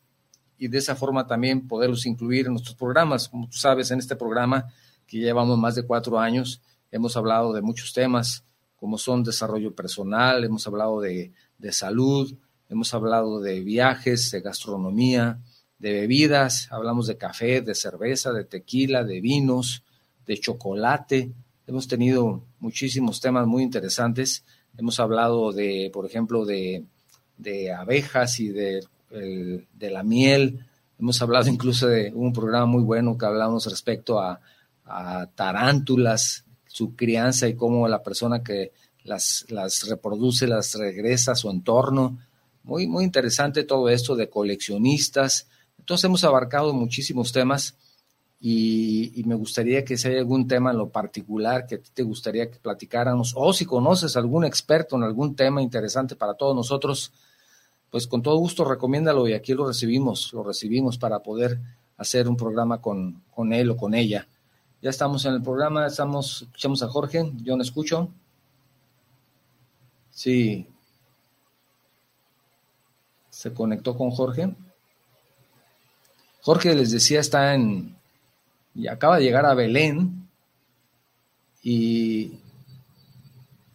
y 0.59 0.69
de 0.69 0.79
esa 0.79 0.97
forma 0.97 1.27
también 1.27 1.67
poderlos 1.67 2.05
incluir 2.05 2.47
en 2.47 2.53
nuestros 2.53 2.77
programas. 2.77 3.29
Como 3.29 3.49
tú 3.49 3.57
sabes, 3.57 3.91
en 3.91 4.01
este 4.01 4.17
programa 4.17 4.67
que 5.07 5.19
llevamos 5.19 5.57
más 5.57 5.77
de 5.77 5.85
cuatro 5.85 6.19
años, 6.19 6.61
hemos 6.91 7.17
hablado 7.17 7.53
de 7.53 7.63
muchos 7.63 7.93
temas, 7.93 8.45
como 8.77 8.99
son 8.99 9.23
desarrollo 9.23 9.75
personal, 9.75 10.45
hemos 10.45 10.67
hablado 10.67 11.01
de, 11.01 11.33
de 11.57 11.73
salud, 11.73 12.35
hemos 12.69 12.93
hablado 12.93 13.41
de 13.41 13.61
viajes, 13.61 14.31
de 14.31 14.41
gastronomía, 14.41 15.39
de 15.79 15.93
bebidas, 15.93 16.69
hablamos 16.71 17.07
de 17.07 17.17
café, 17.17 17.61
de 17.61 17.75
cerveza, 17.75 18.33
de 18.33 18.45
tequila, 18.45 19.05
de 19.05 19.21
vinos, 19.21 19.83
de 20.27 20.39
chocolate. 20.39 21.31
Hemos 21.67 21.87
tenido 21.87 22.43
muchísimos 22.59 23.21
temas 23.21 23.47
muy 23.47 23.63
interesantes. 23.63 24.45
Hemos 24.77 24.99
hablado 25.01 25.53
de, 25.53 25.91
por 25.93 26.07
ejemplo, 26.07 26.45
de, 26.45 26.85
de 27.37 27.73
abejas 27.73 28.41
y 28.41 28.49
de 28.49 28.81
de 29.11 29.91
la 29.91 30.03
miel. 30.03 30.65
Hemos 30.99 31.21
hablado 31.23 31.49
incluso 31.49 31.89
de 31.89 32.13
un 32.15 32.33
programa 32.33 32.67
muy 32.67 32.83
bueno 32.83 33.17
que 33.17 33.27
hablamos 33.27 33.67
respecto 33.67 34.21
a, 34.21 34.41
tarántulas, 35.35 36.47
su 36.67 36.97
crianza 36.97 37.47
y 37.47 37.55
cómo 37.55 37.87
la 37.89 38.03
persona 38.03 38.43
que 38.43 38.73
las, 39.05 39.45
las 39.51 39.87
reproduce 39.87 40.47
las 40.47 40.75
regresa 40.77 41.33
a 41.33 41.35
su 41.35 41.51
entorno. 41.51 42.19
Muy, 42.63 42.87
muy 42.87 43.05
interesante 43.05 43.65
todo 43.65 43.91
esto 43.91 44.17
de 44.17 44.31
coleccionistas. 44.31 45.47
Entonces 45.89 46.05
hemos 46.05 46.23
abarcado 46.23 46.75
muchísimos 46.75 47.33
temas 47.33 47.75
y, 48.39 49.23
me 49.25 49.35
gustaría 49.35 49.87
que 49.87 49.97
si 49.97 50.09
hay 50.09 50.19
algún 50.19 50.47
tema 50.47 50.71
en 50.71 50.77
lo 50.77 50.91
particular 50.91 51.67
que 51.67 51.79
te 51.79 52.03
gustaría 52.03 52.51
que 52.51 52.59
platicáramos 52.59 53.33
o 53.35 53.55
si 53.55 53.65
conoces 53.65 54.15
algún 54.15 54.45
experto 54.45 54.97
en 54.97 55.05
algún 55.05 55.35
tema 55.35 55.63
interesante 55.63 56.15
para 56.15 56.35
todos 56.35 56.55
nosotros, 56.55 57.11
pues 57.91 58.07
con 58.07 58.21
todo 58.21 58.37
gusto 58.37 58.67
recomiéndalo 58.67 59.27
y 59.29 59.33
aquí 59.33 59.55
lo 59.55 59.67
recibimos, 59.67 60.31
lo 60.35 60.45
recibimos 60.45 60.99
para 60.99 61.21
poder 61.21 61.59
hacer 61.97 62.29
un 62.29 62.37
programa 62.37 62.83
con, 62.83 63.23
con 63.31 63.55
él 63.55 63.71
o 63.71 63.77
con 63.79 63.95
ella. 63.95 64.29
Ya 64.83 64.91
estamos 64.91 65.25
en 65.25 65.33
el 65.33 65.43
programa, 65.43 65.87
estamos, 65.87 66.43
escuchamos 66.43 66.83
a 66.83 66.89
Jorge, 66.89 67.33
yo 67.37 67.57
no 67.57 67.63
escucho. 67.63 68.11
Sí. 70.11 70.69
Se 73.31 73.55
conectó 73.55 73.97
con 73.97 74.11
Jorge. 74.11 74.55
Jorge 76.41 76.75
les 76.75 76.91
decía 76.91 77.21
está 77.21 77.55
en 77.55 77.97
y 78.75 78.87
acaba 78.87 79.17
de 79.17 79.25
llegar 79.25 79.45
a 79.45 79.55
Belén 79.55 80.29
y 81.63 82.33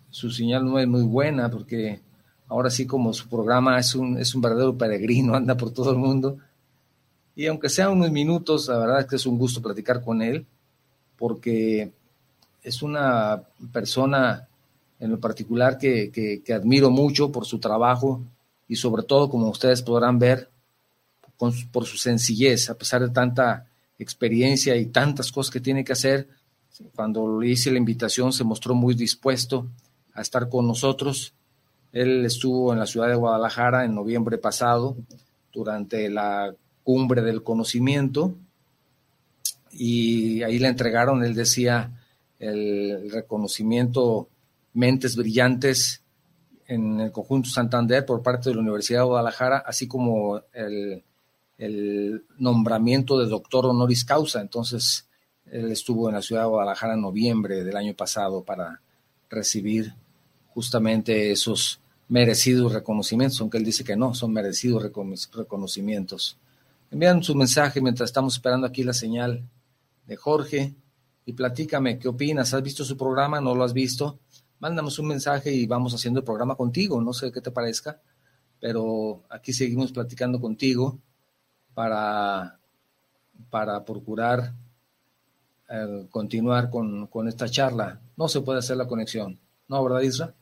su 0.10 0.32
señal 0.32 0.63
no 0.65 0.79
es 0.79 0.88
muy 0.88 1.03
buena 1.03 1.50
porque 1.50 2.00
ahora 2.48 2.70
sí 2.70 2.86
como 2.86 3.13
su 3.13 3.27
programa 3.27 3.79
es 3.79 3.96
un, 3.96 4.17
es 4.17 4.34
un 4.36 4.41
verdadero 4.41 4.77
peregrino, 4.77 5.36
anda 5.36 5.58
por 5.58 5.72
todo 5.72 5.91
el 5.91 5.98
mundo. 5.98 6.38
Y 7.36 7.48
aunque 7.48 7.67
sea 7.67 7.89
unos 7.89 8.12
minutos, 8.12 8.67
la 8.67 8.77
verdad 8.77 9.00
es 9.01 9.08
que 9.08 9.15
es 9.15 9.25
un 9.25 9.38
gusto 9.39 9.62
platicar 9.62 10.03
con 10.03 10.22
él, 10.22 10.46
porque 11.17 11.91
es 12.62 12.82
una 12.84 13.41
persona 13.72 14.48
en 15.00 15.12
lo 15.12 15.20
particular 15.20 15.77
que, 15.77 16.12
que, 16.12 16.53
admiro 16.53 16.89
mucho 16.91 17.32
por 17.32 17.46
su 17.46 17.60
trabajo 17.60 18.22
y 18.67 18.75
sobre 18.75 19.03
todo, 19.03 19.29
como 19.29 19.50
ustedes 19.50 19.82
podrán 19.82 20.20
ver, 20.20 20.50
por 21.38 21.86
su 21.86 21.98
sencillez, 21.98 22.70
a 22.70 22.78
pesar 22.78 23.02
de 23.02 23.10
tanta 23.10 23.68
experiencia 24.00 24.75
y 24.75 24.88
tantas 24.88 25.32
cosas 25.32 25.52
que 25.52 25.60
tiene 25.60 25.84
que 25.84 25.94
hacer, 25.94 26.28
cuando 26.96 27.40
le 27.40 27.50
hice 27.50 27.72
la 27.72 27.78
invitación 27.78 28.34
se 28.34 28.44
mostró 28.44 28.74
muy 28.74 28.96
dispuesto 28.96 29.68
a 30.13 30.22
estar 30.22 30.50
con 30.50 30.68
nosotros. 30.68 31.34
Él 31.92 32.25
estuvo 32.25 32.74
en 32.74 32.80
la 32.80 32.88
ciudad 32.88 33.08
de 33.08 33.16
Guadalajara 33.16 33.86
en 33.86 33.94
noviembre 33.94 34.38
pasado 34.38 34.96
durante 35.52 36.10
la 36.10 36.54
cumbre 36.84 37.22
del 37.22 37.44
conocimiento 37.44 38.36
y 39.72 40.42
ahí 40.44 40.60
le 40.60 40.68
entregaron, 40.68 41.24
él 41.24 41.34
decía, 41.34 41.92
el 42.40 43.10
reconocimiento 43.12 44.28
Mentes 44.74 45.16
Brillantes 45.16 46.02
en 46.68 47.00
el 47.00 47.12
conjunto 47.12 47.50
Santander 47.50 48.06
por 48.06 48.22
parte 48.22 48.50
de 48.50 48.56
la 48.56 48.62
Universidad 48.62 49.02
de 49.02 49.06
Guadalajara, 49.06 49.63
así 49.66 49.88
como 49.88 50.42
el, 50.54 51.04
el 51.57 52.25
nombramiento 52.38 53.19
de 53.19 53.27
doctor 53.27 53.65
honoris 53.65 54.05
causa. 54.05 54.41
Entonces, 54.41 55.07
él 55.45 55.72
estuvo 55.72 56.10
en 56.10 56.15
la 56.15 56.22
ciudad 56.22 56.43
de 56.43 56.50
Guadalajara 56.50 56.93
en 56.93 57.01
noviembre 57.01 57.63
del 57.63 57.77
año 57.77 57.93
pasado 57.93 58.43
para 58.43 58.81
recibir 59.29 59.93
justamente 60.48 61.31
esos 61.31 61.79
merecidos 62.07 62.74
reconocimientos, 62.74 63.39
aunque 63.41 63.57
él 63.57 63.65
dice 63.65 63.83
que 63.83 63.95
no, 63.95 64.13
son 64.13 64.33
merecidos 64.33 64.83
reconocimientos. 65.33 66.38
Envían 66.91 67.24
su 67.24 67.33
mensaje 67.33 67.81
mientras 67.81 68.10
estamos 68.10 68.36
esperando 68.36 68.67
aquí 68.67 68.83
la 68.83 68.93
señal 68.93 69.43
de 70.05 70.15
Jorge 70.15 70.74
y 71.25 71.33
platícame 71.33 71.98
qué 71.98 72.07
opinas. 72.07 72.53
¿Has 72.53 72.62
visto 72.62 72.86
su 72.86 72.95
programa? 72.98 73.41
¿No 73.41 73.55
lo 73.55 73.63
has 73.63 73.74
visto? 73.74 74.19
Mándanos 74.60 75.00
un 75.00 75.07
mensaje 75.07 75.51
y 75.51 75.65
vamos 75.65 75.93
haciendo 75.93 76.19
el 76.19 76.25
programa 76.25 76.55
contigo. 76.55 77.01
No 77.01 77.13
sé 77.13 77.31
qué 77.31 77.41
te 77.41 77.51
parezca, 77.51 78.00
pero 78.60 79.24
aquí 79.29 79.53
seguimos 79.53 79.91
platicando 79.91 80.39
contigo 80.39 81.00
para, 81.74 82.60
para 83.50 83.84
procurar 83.84 84.53
eh, 85.70 86.08
continuar 86.12 86.70
con, 86.70 87.08
con, 87.08 87.27
esta 87.27 87.50
charla. 87.50 88.00
No 88.15 88.27
se 88.27 88.42
puede 88.42 88.60
hacer 88.60 88.77
la 88.77 88.88
conexión. 88.88 89.39
¿No, 89.68 89.84
verdad, 89.84 90.01
Isra? 90.01 90.34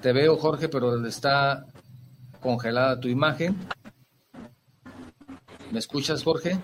Te 0.00 0.12
veo, 0.12 0.36
Jorge, 0.36 0.68
pero 0.68 1.04
está 1.06 1.66
congelada 2.40 2.98
tu 2.98 3.08
imagen. 3.08 3.56
¿Me 5.70 5.78
escuchas, 5.78 6.22
Jorge? 6.24 6.58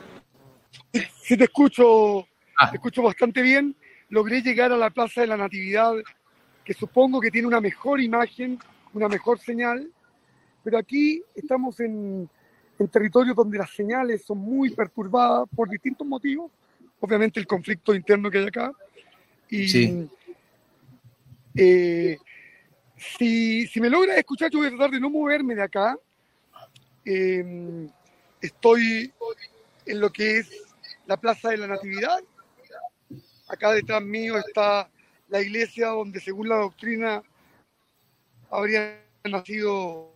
Sí, 1.23 1.37
te 1.37 1.45
escucho, 1.45 2.21
ah. 2.59 2.71
te 2.71 2.77
escucho 2.77 3.03
bastante 3.03 3.43
bien. 3.43 3.77
Logré 4.09 4.41
llegar 4.41 4.73
a 4.73 4.77
la 4.77 4.91
Plaza 4.91 5.21
de 5.21 5.27
la 5.27 5.37
Natividad, 5.37 5.93
que 6.65 6.73
supongo 6.73 7.21
que 7.21 7.31
tiene 7.31 7.49
una 7.49 7.61
mejor 7.61 8.01
imagen, 8.01 8.59
una 8.95 9.09
mejor 9.09 9.39
señal, 9.39 9.91
pero 10.67 10.79
aquí 10.79 11.23
estamos 11.33 11.79
en, 11.79 12.29
en 12.77 12.89
territorios 12.89 13.37
donde 13.37 13.57
las 13.57 13.71
señales 13.71 14.25
son 14.25 14.39
muy 14.39 14.71
perturbadas 14.71 15.49
por 15.55 15.71
distintos 15.71 16.05
motivos. 16.05 16.51
Obviamente 16.99 17.39
el 17.39 17.47
conflicto 17.47 17.95
interno 17.95 18.29
que 18.29 18.39
hay 18.39 18.47
acá. 18.49 18.73
Y 19.49 19.69
sí. 19.69 20.11
eh, 21.55 22.19
si, 22.97 23.69
si, 23.69 23.81
me 23.81 23.89
logra 23.89 24.17
escuchar, 24.17 24.51
yo 24.51 24.59
voy 24.59 24.67
a 24.67 24.71
tratar 24.71 24.91
de 24.91 24.99
no 24.99 25.09
moverme 25.09 25.55
de 25.55 25.63
acá. 25.63 25.97
Eh, 27.05 27.89
estoy 28.41 29.13
en 29.85 30.01
lo 30.01 30.11
que 30.11 30.39
es 30.39 30.51
la 31.07 31.17
Plaza 31.17 31.51
de 31.51 31.59
la 31.59 31.69
Natividad. 31.69 32.19
Acá 33.47 33.71
detrás 33.71 34.03
mío 34.03 34.37
está 34.37 34.91
la 35.29 35.41
iglesia 35.41 35.91
donde 35.91 36.19
según 36.19 36.49
la 36.49 36.57
doctrina 36.57 37.23
habría 38.51 39.01
nacido 39.23 40.16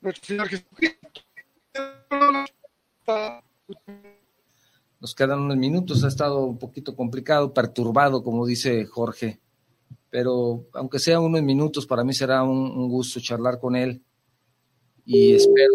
nuestro 0.00 0.24
Señor 0.24 0.48
Jesucristo. 0.48 1.08
Nos 5.00 5.14
quedan 5.14 5.40
unos 5.40 5.56
minutos, 5.56 6.04
ha 6.04 6.08
estado 6.08 6.44
un 6.44 6.58
poquito 6.58 6.96
complicado, 6.96 7.54
perturbado, 7.54 8.22
como 8.22 8.46
dice 8.46 8.84
Jorge, 8.86 9.40
pero 10.10 10.66
aunque 10.74 10.98
sean 10.98 11.22
unos 11.22 11.42
minutos, 11.42 11.86
para 11.86 12.02
mí 12.02 12.12
será 12.12 12.42
un, 12.42 12.58
un 12.58 12.88
gusto 12.88 13.20
charlar 13.20 13.60
con 13.60 13.76
él 13.76 14.02
y 15.04 15.34
espero 15.34 15.72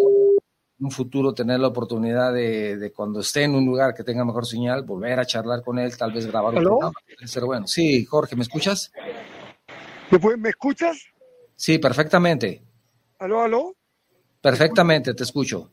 un 0.79 0.91
futuro 0.91 1.33
tener 1.33 1.59
la 1.59 1.69
oportunidad 1.69 2.33
de, 2.33 2.91
cuando 2.95 3.21
esté 3.21 3.43
en 3.43 3.55
un 3.55 3.65
lugar 3.65 3.93
que 3.93 4.03
tenga 4.03 4.25
mejor 4.25 4.45
señal, 4.45 4.83
volver 4.83 5.19
a 5.19 5.25
charlar 5.25 5.61
con 5.63 5.79
él, 5.79 5.95
tal 5.97 6.11
vez 6.11 6.27
grabar 6.27 6.53
un 6.53 6.63
programa. 6.63 6.93
Ser 7.25 7.45
bueno. 7.45 7.65
Sí, 7.67 8.03
Jorge, 8.05 8.35
¿me 8.35 8.43
escuchas? 8.43 8.91
¿Me 10.37 10.49
escuchas? 10.49 10.97
Sí, 11.55 11.79
perfectamente. 11.79 12.61
¿Aló, 13.19 13.41
aló? 13.41 13.75
Perfectamente, 14.43 15.15
te 15.15 15.23
escucho. 15.23 15.71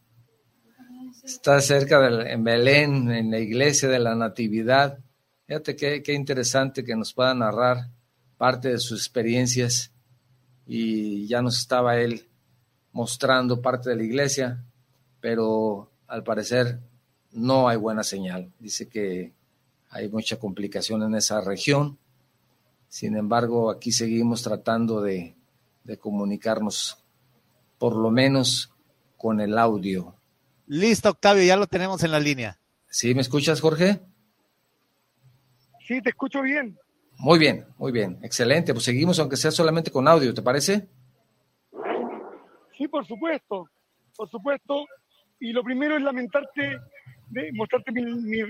Está 1.24 1.60
cerca 1.60 1.98
de, 2.00 2.32
en 2.32 2.44
Belén, 2.44 3.10
en 3.10 3.30
la 3.30 3.38
iglesia 3.38 3.88
de 3.88 3.98
la 3.98 4.14
Natividad. 4.14 4.98
Fíjate 5.46 5.74
qué, 5.76 6.14
interesante 6.14 6.84
que 6.84 6.94
nos 6.94 7.12
pueda 7.12 7.34
narrar 7.34 7.90
parte 8.38 8.68
de 8.68 8.78
sus 8.78 9.00
experiencias 9.00 9.92
y 10.66 11.26
ya 11.26 11.42
nos 11.42 11.58
estaba 11.58 11.98
él 11.98 12.28
mostrando 12.92 13.60
parte 13.60 13.90
de 13.90 13.96
la 13.96 14.04
iglesia 14.04 14.64
pero 15.20 15.90
al 16.06 16.24
parecer 16.24 16.80
no 17.32 17.68
hay 17.68 17.76
buena 17.76 18.02
señal. 18.02 18.52
Dice 18.58 18.88
que 18.88 19.32
hay 19.90 20.08
mucha 20.08 20.38
complicación 20.38 21.02
en 21.02 21.14
esa 21.14 21.40
región. 21.40 21.98
Sin 22.88 23.16
embargo, 23.16 23.70
aquí 23.70 23.92
seguimos 23.92 24.42
tratando 24.42 25.00
de, 25.00 25.36
de 25.84 25.98
comunicarnos, 25.98 26.99
por 27.80 27.96
lo 27.96 28.10
menos 28.10 28.70
con 29.16 29.40
el 29.40 29.58
audio. 29.58 30.14
Listo, 30.66 31.08
Octavio, 31.08 31.42
ya 31.42 31.56
lo 31.56 31.66
tenemos 31.66 32.04
en 32.04 32.12
la 32.12 32.20
línea. 32.20 32.58
¿Sí 32.88 33.14
me 33.14 33.22
escuchas, 33.22 33.60
Jorge? 33.60 34.00
Sí, 35.88 36.00
te 36.02 36.10
escucho 36.10 36.42
bien. 36.42 36.78
Muy 37.16 37.38
bien, 37.38 37.66
muy 37.78 37.90
bien, 37.90 38.18
excelente. 38.22 38.74
Pues 38.74 38.84
seguimos, 38.84 39.18
aunque 39.18 39.36
sea 39.36 39.50
solamente 39.50 39.90
con 39.90 40.06
audio, 40.06 40.34
¿te 40.34 40.42
parece? 40.42 40.88
Sí, 42.76 42.86
por 42.86 43.06
supuesto, 43.06 43.68
por 44.14 44.28
supuesto 44.28 44.84
y 45.40 45.52
lo 45.52 45.64
primero 45.64 45.96
es 45.96 46.02
lamentarte, 46.02 46.78
de 47.30 47.52
mostrarte 47.54 47.92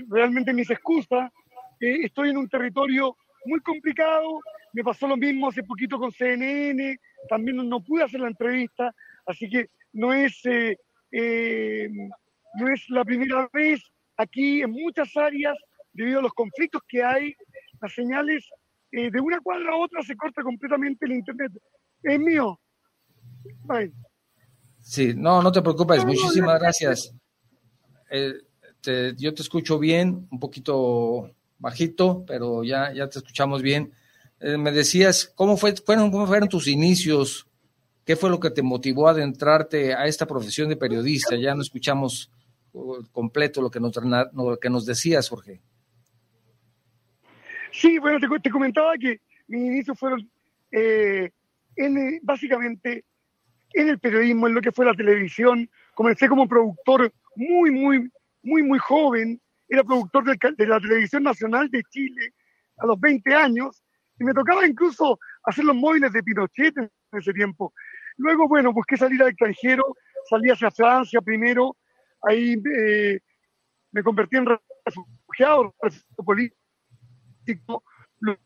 realmente 0.09 0.53
mis 0.53 0.69
excusas. 0.69 1.31
estoy 1.79 2.31
en 2.31 2.37
un 2.37 2.49
territorio 2.49 3.15
muy 3.45 3.61
complicado, 3.61 4.41
me 4.73 4.83
pasó 4.83 5.07
lo 5.07 5.15
mismo 5.15 5.47
hace 5.47 5.63
poquito 5.63 5.97
con 5.97 6.11
CNN, 6.11 6.97
también 7.29 7.57
no 7.67 7.79
pude 7.81 8.03
hacer 8.03 8.19
la 8.19 8.27
entrevista, 8.27 8.93
así 9.25 9.49
que 9.49 9.67
no 9.93 10.13
es, 10.13 10.39
eh, 10.45 10.75
eh, 11.11 11.89
no 12.55 12.67
es 12.69 12.89
la 12.89 13.03
primera 13.03 13.49
vez 13.53 13.81
aquí 14.17 14.61
en 14.61 14.71
muchas 14.71 15.15
áreas, 15.15 15.57
debido 15.93 16.19
a 16.19 16.23
los 16.23 16.33
conflictos 16.33 16.81
que 16.87 17.03
hay, 17.03 17.33
las 17.81 17.93
señales 17.93 18.47
eh, 18.91 19.09
de 19.09 19.19
una 19.19 19.39
cuadra 19.39 19.71
a 19.71 19.77
otra 19.77 20.01
se 20.03 20.15
corta 20.15 20.43
completamente 20.43 21.05
el 21.05 21.13
Internet. 21.13 21.51
Es 22.03 22.19
mío. 22.19 22.59
Bye. 23.63 23.91
Sí, 24.79 25.13
no, 25.15 25.41
no 25.41 25.51
te 25.51 25.61
preocupes, 25.61 26.03
muchísimas 26.05 26.59
gracias. 26.59 27.13
Eh, 28.09 28.33
yo 29.17 29.33
te 29.33 29.41
escucho 29.41 29.77
bien, 29.79 30.27
un 30.31 30.39
poquito 30.39 31.31
bajito, 31.59 32.25
pero 32.25 32.63
ya, 32.63 32.91
ya 32.91 33.07
te 33.07 33.19
escuchamos 33.19 33.61
bien. 33.61 33.93
Eh, 34.39 34.57
me 34.57 34.71
decías, 34.71 35.31
¿cómo, 35.35 35.55
fue, 35.55 35.75
fueron, 35.75 36.11
¿cómo 36.11 36.25
fueron 36.25 36.49
tus 36.49 36.67
inicios? 36.67 37.47
¿Qué 38.05 38.15
fue 38.15 38.29
lo 38.29 38.39
que 38.39 38.49
te 38.49 38.61
motivó 38.61 39.07
a 39.07 39.11
adentrarte 39.11 39.93
a 39.93 40.05
esta 40.05 40.25
profesión 40.25 40.69
de 40.69 40.77
periodista? 40.77 41.35
Ya 41.35 41.53
no 41.53 41.61
escuchamos 41.61 42.31
completo 43.11 43.61
lo 43.61 43.69
que 43.69 43.79
nos, 43.79 43.93
lo 44.33 44.57
que 44.57 44.69
nos 44.69 44.85
decías, 44.85 45.29
Jorge. 45.29 45.61
Sí, 47.71 47.99
bueno, 47.99 48.19
te, 48.41 48.49
comentaba 48.49 48.93
que 48.97 49.21
mis 49.47 49.61
inicios 49.61 49.97
fueron 49.97 50.29
eh, 50.71 51.29
en, 51.75 52.19
básicamente 52.21 53.05
en 53.73 53.89
el 53.89 53.99
periodismo, 53.99 54.47
en 54.47 54.55
lo 54.55 54.61
que 54.61 54.71
fue 54.71 54.85
la 54.85 54.93
televisión. 54.93 55.69
Comencé 55.93 56.27
como 56.27 56.47
productor 56.47 57.11
muy, 57.35 57.71
muy, 57.71 58.09
muy, 58.43 58.63
muy 58.63 58.79
joven. 58.79 59.41
Era 59.69 59.83
productor 59.83 60.25
de, 60.25 60.67
la 60.67 60.79
Televisión 60.79 61.23
Nacional 61.23 61.69
de 61.69 61.81
Chile 61.89 62.33
a 62.77 62.85
los 62.85 62.99
20 62.99 63.33
años 63.33 63.81
y 64.19 64.23
me 64.23 64.33
tocaba 64.33 64.67
incluso 64.67 65.17
hacer 65.43 65.63
los 65.63 65.75
móviles 65.75 66.11
de 66.11 66.23
Pinochet 66.23 66.77
en 66.77 66.89
ese 67.13 67.31
tiempo. 67.31 67.73
Luego, 68.17 68.47
bueno, 68.47 68.73
busqué 68.73 68.97
salir 68.97 69.21
al 69.21 69.29
extranjero, 69.29 69.83
salí 70.29 70.49
hacia 70.49 70.71
Francia 70.71 71.21
primero, 71.21 71.75
ahí 72.23 72.55
eh, 72.77 73.19
me 73.91 74.03
convertí 74.03 74.37
en 74.37 74.47
refugiado, 74.85 75.73
político, 76.25 77.83
los 78.19 78.37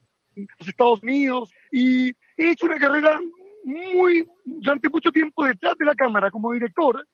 Estados 0.67 1.01
Unidos, 1.03 1.51
y 1.71 2.09
he 2.37 2.51
hecho 2.51 2.65
una 2.65 2.77
carrera 2.77 3.19
muy, 3.63 4.27
durante 4.43 4.89
mucho 4.89 5.11
tiempo 5.11 5.45
detrás 5.45 5.75
de 5.77 5.85
la 5.85 5.95
cámara 5.95 6.29
como 6.29 6.51
director, 6.53 7.05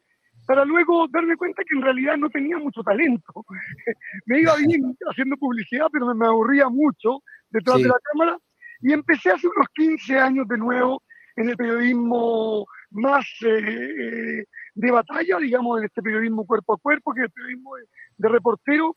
para 0.46 0.66
luego 0.66 1.08
darme 1.08 1.38
cuenta 1.38 1.64
que 1.64 1.78
en 1.78 1.84
realidad 1.84 2.18
no 2.18 2.30
tenía 2.30 2.58
mucho 2.58 2.84
talento. 2.84 3.46
me 4.26 4.42
iba 4.42 4.56
bien 4.58 4.96
haciendo 5.10 5.38
publicidad, 5.38 5.88
pero 5.92 6.14
me 6.14 6.26
aburría 6.26 6.68
mucho 6.70 7.20
detrás 7.50 7.78
de 7.78 7.88
la 7.88 8.00
cámara. 8.12 8.38
Y 8.82 8.94
empecé 8.94 9.32
hace 9.32 9.48
unos 9.48 9.68
15 9.76 10.20
años 10.20 10.48
de 10.48 10.58
nuevo 10.58 11.04
en 11.36 11.50
el 11.50 11.58
periodismo 11.58 12.66
más 12.92 13.26
eh, 13.46 13.58
eh, 13.58 14.46
de 14.74 14.92
batalla, 14.92 15.38
digamos, 15.38 15.80
en 15.80 15.86
este 15.86 16.02
periodismo 16.02 16.46
cuerpo 16.46 16.74
a 16.74 16.78
cuerpo, 16.78 17.14
que 17.14 17.22
es 17.22 17.26
el 17.26 17.32
periodismo 17.32 17.72
de, 18.18 18.30
reportero. 18.30 18.96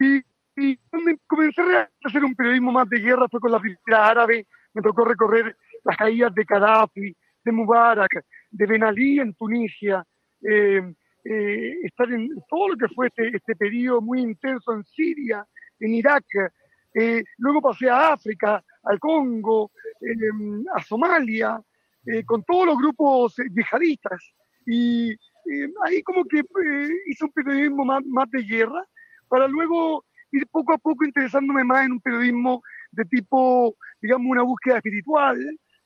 Y, 0.00 0.22
y 0.56 0.78
comencé 1.26 1.62
a 1.62 1.88
hacer 2.04 2.24
un 2.24 2.34
periodismo 2.34 2.72
más 2.72 2.88
de 2.88 2.98
guerra 2.98 3.28
fue 3.28 3.40
con 3.40 3.52
la 3.52 3.60
primera 3.60 4.06
árabe, 4.06 4.46
me 4.72 4.82
tocó 4.82 5.04
recorrer 5.04 5.56
las 5.84 5.96
caídas 5.96 6.34
de 6.34 6.44
Gaddafi, 6.44 7.16
de 7.44 7.52
Mubarak, 7.52 8.24
de 8.50 8.66
Ben 8.66 8.84
Ali 8.84 9.20
en 9.20 9.34
Tunisia, 9.34 10.04
eh, 10.42 10.94
eh, 11.24 11.74
estar 11.82 12.10
en 12.12 12.28
todo 12.48 12.68
lo 12.68 12.76
que 12.76 12.88
fue 12.94 13.06
este, 13.06 13.36
este, 13.36 13.56
periodo 13.56 14.00
muy 14.00 14.20
intenso 14.20 14.74
en 14.74 14.84
Siria, 14.84 15.46
en 15.80 15.94
Irak, 15.94 16.24
eh, 16.94 17.24
luego 17.38 17.60
pasé 17.60 17.88
a 17.88 18.12
África, 18.12 18.62
al 18.84 18.98
Congo, 18.98 19.70
a 20.74 20.82
Somalia, 20.82 21.60
con 22.26 22.42
todos 22.44 22.66
los 22.66 22.76
grupos 22.76 23.36
yihadistas. 23.36 24.34
Y 24.66 25.10
ahí 25.84 26.02
como 26.02 26.24
que 26.24 26.42
hice 27.06 27.24
un 27.24 27.32
periodismo 27.32 27.84
más, 27.84 28.04
más 28.06 28.30
de 28.30 28.42
guerra, 28.42 28.84
para 29.28 29.48
luego 29.48 30.04
ir 30.32 30.46
poco 30.50 30.74
a 30.74 30.78
poco 30.78 31.04
interesándome 31.04 31.64
más 31.64 31.86
en 31.86 31.92
un 31.92 32.00
periodismo 32.00 32.62
de 32.90 33.04
tipo, 33.04 33.76
digamos, 34.00 34.30
una 34.30 34.42
búsqueda 34.42 34.76
espiritual, 34.76 35.38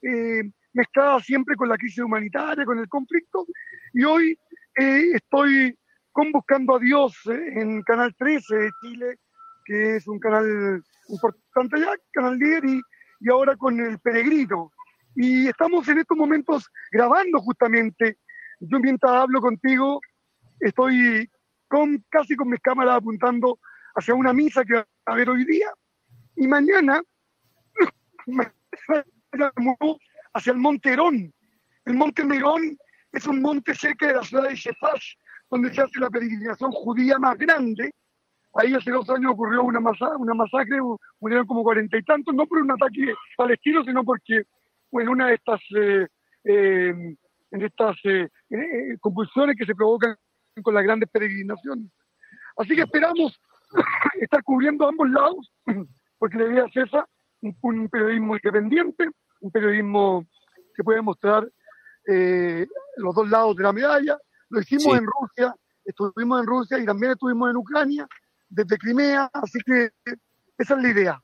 eh, 0.03 0.43
mezclada 0.73 1.21
siempre 1.21 1.57
con 1.57 1.69
la 1.69 1.77
crisis 1.77 2.03
humanitaria, 2.05 2.65
con 2.65 2.79
el 2.79 2.89
conflicto, 2.89 3.47
y 3.93 4.05
hoy 4.05 4.39
eh, 4.79 5.13
estoy 5.15 5.77
con 6.13 6.33
Buscando 6.33 6.77
a 6.77 6.79
Dios 6.79 7.15
eh, 7.31 7.61
en 7.61 7.83
Canal 7.83 8.15
13 8.17 8.57
de 8.57 8.71
Chile, 8.81 9.17
que 9.69 9.97
es 9.97 10.09
un 10.09 10.19
canal 10.19 10.83
importante 11.11 11.77
allá, 11.77 11.93
Canal 12.13 12.39
líder, 12.39 12.65
y, 12.65 12.81
y 13.21 13.31
ahora 13.31 13.55
con 13.55 13.79
El 13.79 13.99
Peregrino. 13.99 14.73
Y 15.15 15.47
estamos 15.47 15.87
en 15.89 15.99
estos 15.99 16.17
momentos 16.17 16.71
grabando 16.91 17.39
justamente. 17.41 18.17
Yo 18.61 18.81
mientras 18.81 19.13
hablo 19.13 19.43
contigo, 19.43 20.01
estoy 20.61 21.29
con, 21.69 22.03
casi 22.09 22.35
con 22.35 22.49
mis 22.49 22.61
cámaras 22.61 22.97
apuntando 22.97 23.59
hacia 23.95 24.15
una 24.15 24.33
misa 24.33 24.65
que 24.65 24.75
va 24.75 24.87
a 25.05 25.13
haber 25.13 25.29
hoy 25.29 25.45
día. 25.45 25.69
Y 26.37 26.49
mañana 26.49 27.03
hacia 30.33 30.53
el 30.53 30.59
Monte 30.59 30.93
Herón. 30.95 31.31
El 31.85 31.95
Monte 31.95 32.25
Merón 32.25 32.79
es 33.13 33.27
un 33.27 33.43
monte 33.43 33.75
cerca 33.75 34.07
de 34.07 34.15
la 34.15 34.23
ciudad 34.23 34.49
de 34.49 34.55
Shefash, 34.55 35.15
donde 35.51 35.75
se 35.75 35.83
hace 35.83 36.01
la 36.01 36.09
peregrinación 36.09 36.73
judía 36.73 37.19
más 37.19 37.37
grande. 37.37 37.93
Ahí 38.55 38.75
hace 38.75 38.91
dos 38.91 39.09
años 39.11 39.33
ocurrió 39.33 39.63
una, 39.63 39.81
masa, 39.81 40.17
una 40.17 40.35
masacre, 40.35 40.79
murieron 41.21 41.47
como 41.47 41.63
cuarenta 41.63 41.97
y 41.97 42.03
tantos, 42.03 42.35
no 42.35 42.47
por 42.47 42.59
un 42.59 42.71
ataque 42.71 43.15
palestino, 43.37 43.85
sino 43.85 44.03
porque 44.05 44.43
en 44.93 45.09
una 45.09 45.29
de 45.29 45.35
estas, 45.35 45.61
eh, 45.77 46.07
eh, 46.45 47.17
en 47.51 47.63
estas 47.63 47.97
eh, 48.05 48.29
compulsiones 49.01 49.57
que 49.57 49.67
se 49.67 49.75
provocan 49.75 50.17
con 50.63 50.75
las 50.75 50.83
grandes 50.83 51.09
peregrinaciones. 51.11 51.91
Así 52.57 52.75
que 52.75 52.83
esperamos 52.83 53.39
estar 54.21 54.43
cubriendo 54.43 54.89
ambos 54.89 55.11
lados, 55.11 55.53
porque 56.19 56.39
la 56.39 56.45
idea 56.45 56.65
es 56.65 56.89
esa, 56.89 57.07
un, 57.43 57.89
periodismo 57.89 58.35
independiente, 58.35 59.09
un 59.41 59.51
periodismo 59.51 60.27
que 60.75 60.83
puede 60.83 61.03
mostrar 61.03 61.49
los 62.97 63.15
dos 63.15 63.29
lados 63.29 63.55
de 63.55 63.63
la 63.63 63.73
medalla. 63.73 64.17
Lo 64.49 64.61
hicimos 64.61 64.97
en 64.97 65.05
Rusia, 65.05 65.55
estuvimos 65.85 66.41
en 66.41 66.47
Rusia 66.47 66.79
y 66.79 66.87
también 66.87 67.13
estuvimos 67.13 67.51
en 67.51 67.57
Ucrania, 67.57 68.09
desde 68.49 68.79
Crimea, 68.79 69.31
así 69.33 69.59
que 69.65 69.91
esa 70.57 70.75
es 70.75 70.83
la 70.83 70.89
idea. 70.89 71.23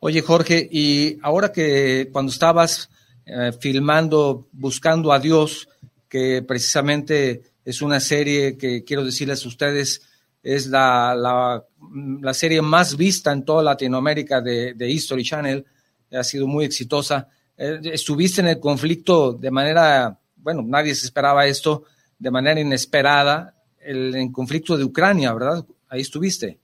Oye, 0.00 0.22
Jorge, 0.22 0.66
y 0.70 1.18
ahora 1.22 1.52
que 1.52 2.08
cuando 2.12 2.32
estabas 2.32 2.88
eh, 3.26 3.52
filmando 3.60 4.48
Buscando 4.52 5.12
a 5.12 5.18
Dios, 5.18 5.68
que 6.08 6.42
precisamente 6.42 7.42
es 7.64 7.82
una 7.82 8.00
serie 8.00 8.56
que 8.56 8.82
quiero 8.82 9.04
decirles 9.04 9.44
a 9.44 9.48
ustedes, 9.48 10.02
es 10.42 10.66
la, 10.68 11.14
la, 11.14 12.34
serie 12.34 12.62
más 12.62 12.96
vista 12.96 13.30
en 13.30 13.44
toda 13.44 13.62
Latinoamérica 13.62 14.40
de, 14.40 14.90
History 14.90 15.22
Channel, 15.22 15.66
ha 16.10 16.24
sido 16.24 16.46
muy 16.46 16.64
exitosa. 16.64 17.28
Eh, 17.56 17.80
estuviste 17.84 18.40
en 18.40 18.48
el 18.48 18.58
conflicto 18.58 19.34
de 19.34 19.50
manera, 19.50 20.18
bueno, 20.36 20.62
nadie 20.64 20.94
se 20.94 21.04
esperaba 21.04 21.46
esto, 21.46 21.84
de 22.18 22.30
manera 22.30 22.58
inesperada, 22.58 23.54
el, 23.78 24.14
el 24.14 24.32
conflicto 24.32 24.78
de 24.78 24.84
Ucrania, 24.84 25.32
¿verdad? 25.34 25.64
Ahí 25.90 26.02
estuviste. 26.02 26.56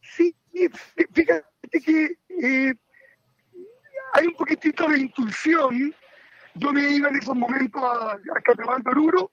Sí, 0.00 0.34
fíjate 1.12 1.80
que 1.84 2.16
eh, 2.42 2.74
hay 4.14 4.26
un 4.26 4.34
poquitito 4.34 4.88
de 4.88 5.00
intuición. 5.00 5.94
Yo 6.54 6.72
me 6.72 6.88
iba 6.88 7.10
en 7.10 7.16
esos 7.16 7.36
momentos 7.36 7.82
a, 7.82 8.12
a 8.12 8.90
Oruro 8.90 9.30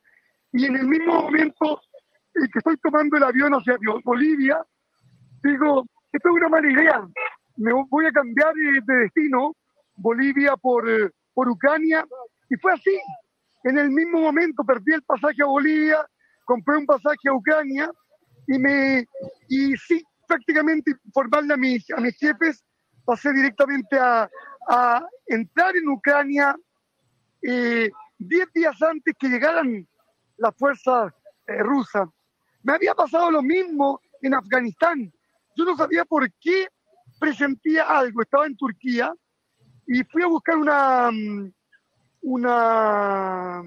y 0.51 0.65
en 0.65 0.75
el 0.75 0.87
mismo 0.87 1.21
momento 1.21 1.81
que 2.33 2.59
estoy 2.59 2.75
tomando 2.77 3.15
el 3.15 3.23
avión 3.23 3.53
hacia 3.53 3.77
Bolivia, 4.03 4.61
digo, 5.41 5.85
esto 6.11 6.29
es 6.29 6.35
una 6.35 6.49
mala 6.49 6.69
idea. 6.69 7.07
Me 7.55 7.71
voy 7.71 8.07
a 8.07 8.11
cambiar 8.11 8.53
de 8.53 8.95
destino, 9.03 9.55
Bolivia 9.95 10.57
por, 10.57 10.89
eh, 10.89 11.09
por 11.33 11.47
Ucrania. 11.47 12.05
Y 12.49 12.57
fue 12.57 12.73
así. 12.73 12.99
En 13.63 13.77
el 13.77 13.89
mismo 13.89 14.19
momento 14.19 14.65
perdí 14.65 14.93
el 14.93 15.03
pasaje 15.03 15.41
a 15.43 15.45
Bolivia, 15.45 16.05
compré 16.43 16.75
un 16.75 16.85
pasaje 16.85 17.29
a 17.29 17.33
Ucrania 17.33 17.89
y 18.47 18.59
me 18.59 19.07
y 19.47 19.75
sí, 19.77 20.03
prácticamente 20.27 20.91
informarle 21.05 21.53
a 21.53 21.57
mis, 21.57 21.89
a 21.91 21.97
mis 21.97 22.17
jefes, 22.17 22.63
pasé 23.05 23.31
directamente 23.33 23.97
a, 23.97 24.29
a 24.67 25.05
entrar 25.27 25.75
en 25.75 25.87
Ucrania 25.89 26.55
eh, 27.41 27.89
diez 28.17 28.47
días 28.53 28.81
antes 28.81 29.13
que 29.19 29.27
llegaran 29.27 29.87
las 30.37 30.55
fuerzas 30.55 31.13
eh, 31.47 31.57
rusas. 31.57 32.07
Me 32.63 32.73
había 32.73 32.93
pasado 32.95 33.29
lo 33.31 33.41
mismo 33.41 33.99
en 34.21 34.33
Afganistán. 34.33 35.11
Yo 35.55 35.65
no 35.65 35.75
sabía 35.75 36.05
por 36.05 36.31
qué 36.39 36.67
presentía 37.19 37.83
algo. 37.83 38.21
Estaba 38.21 38.45
en 38.45 38.55
Turquía 38.55 39.13
y 39.85 40.03
fui 40.05 40.23
a 40.23 40.27
buscar 40.27 40.57
una 40.57 41.09
una 42.21 43.61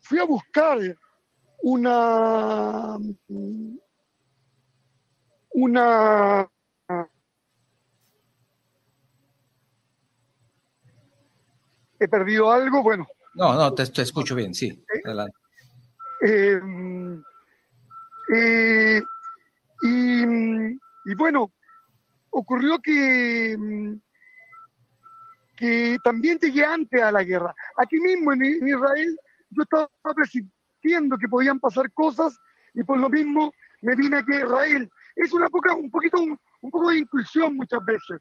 fui 0.00 0.18
a 0.18 0.24
buscar 0.24 0.78
una 1.66 2.98
una 5.54 6.46
he 11.98 12.08
perdido 12.08 12.52
algo, 12.52 12.82
bueno. 12.82 13.06
No, 13.34 13.54
no, 13.54 13.72
te, 13.72 13.82
escucho 14.02 14.34
bien, 14.34 14.52
sí. 14.52 14.84
Adelante. 15.04 15.36
Eh, 16.20 16.60
eh, 18.34 19.02
y, 19.82 20.22
y, 20.22 21.14
bueno, 21.16 21.50
ocurrió 22.30 22.78
que, 22.80 23.56
que 25.56 25.96
también 26.04 26.38
llegué 26.38 26.64
antes 26.64 27.02
a 27.02 27.10
la 27.10 27.24
guerra. 27.24 27.54
Aquí 27.78 27.98
mismo 28.00 28.34
en, 28.34 28.44
en 28.44 28.68
Israel 28.68 29.18
yo 29.48 29.62
estaba 29.62 29.88
que 31.20 31.28
podían 31.28 31.58
pasar 31.58 31.90
cosas 31.92 32.38
y 32.74 32.82
por 32.82 32.98
lo 32.98 33.08
mismo 33.08 33.52
me 33.82 33.94
vine 33.94 34.18
aquí 34.18 34.32
a 34.34 34.44
Israel. 34.44 34.90
Es 35.16 35.32
una 35.32 35.48
poca, 35.48 35.74
un 35.74 35.90
poquito, 35.90 36.20
un, 36.20 36.38
poco 36.70 36.90
de 36.90 36.98
inclusión 36.98 37.56
muchas 37.56 37.84
veces, 37.84 38.20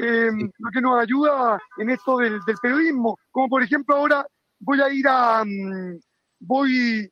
em, 0.00 0.50
lo 0.58 0.70
que 0.70 0.80
nos 0.80 1.00
ayuda 1.00 1.60
en 1.78 1.90
esto 1.90 2.18
del, 2.18 2.40
periodismo. 2.60 3.16
Como 3.30 3.48
por 3.48 3.62
ejemplo 3.62 3.94
ahora 3.94 4.26
voy 4.58 4.80
a 4.80 4.88
ir 4.92 5.06
a, 5.08 5.44
mm, 5.44 5.98
voy 6.40 7.10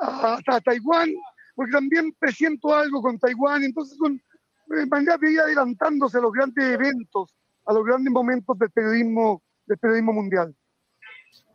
a, 0.00 0.38
Taiwán, 0.64 1.10
porque 1.54 1.72
también 1.72 2.12
presiento 2.18 2.74
algo 2.74 3.00
con 3.00 3.18
Taiwán, 3.18 3.62
entonces 3.62 3.96
son 3.96 4.20
maneras 4.90 5.20
de 5.20 5.32
ir 5.32 5.40
adelantándose 5.40 6.18
a 6.18 6.22
los 6.22 6.32
grandes 6.32 6.64
eventos, 6.64 7.34
a 7.66 7.72
los 7.72 7.84
grandes 7.84 8.12
momentos 8.12 8.58
del 8.58 8.70
periodismo, 8.70 9.42
del 9.66 9.78
periodismo 9.78 10.12
mundial. 10.12 10.54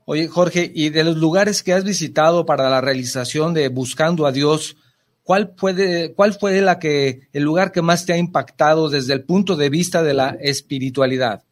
Oye, 0.10 0.30
Jorge, 0.30 0.72
y 0.74 0.90
de 0.90 1.04
los 1.04 1.18
lugares 1.18 1.62
que 1.62 1.74
has 1.74 1.84
visitado 1.84 2.46
para 2.46 2.70
la 2.70 2.80
realización 2.80 3.54
de 3.54 3.68
Buscando 3.68 4.26
a 4.26 4.32
Dios, 4.32 4.78
¿cuál, 5.22 5.54
puede, 5.54 6.14
cuál 6.14 6.34
fue 6.34 6.62
la 6.62 6.80
que, 6.80 7.28
el 7.34 7.44
lugar 7.44 7.74
que 7.74 7.82
más 7.82 8.06
te 8.06 8.14
ha 8.14 8.18
impactado 8.18 8.90
desde 8.90 9.12
el 9.12 9.26
punto 9.26 9.58
de 9.58 9.70
vista 9.70 10.02
de 10.04 10.14
la 10.14 10.38
espiritualidad? 10.40 11.44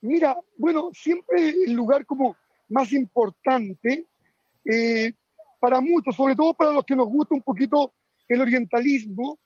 Mira, 0.00 0.38
bueno, 0.56 0.88
siempre 0.94 1.50
el 1.50 1.74
lugar 1.74 2.06
como 2.06 2.34
más 2.70 2.90
importante 2.94 4.06
eh, 4.64 5.12
para 5.60 5.82
muchos, 5.82 6.16
sobre 6.16 6.34
todo 6.34 6.54
para 6.54 6.72
los 6.72 6.86
que 6.86 6.96
nos 6.96 7.08
gusta 7.08 7.34
un 7.34 7.42
poquito 7.42 7.92
el 8.26 8.40
orientalismo, 8.40 9.38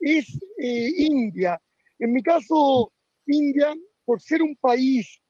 es 0.00 0.36
eh, 0.58 0.90
India. 0.96 1.62
En 1.96 2.12
mi 2.12 2.24
caso, 2.24 2.90
India, 3.24 3.72
por 4.04 4.20
ser 4.20 4.42
un 4.42 4.56
país 4.56 5.20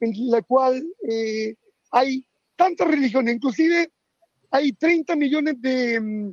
en 0.00 0.30
la 0.30 0.42
cual 0.42 0.84
eh, 1.08 1.54
hay 1.90 2.26
tantas 2.56 2.88
religiones, 2.88 3.34
inclusive 3.34 3.90
hay 4.50 4.72
30 4.72 5.16
millones 5.16 5.56
mm, 5.56 6.30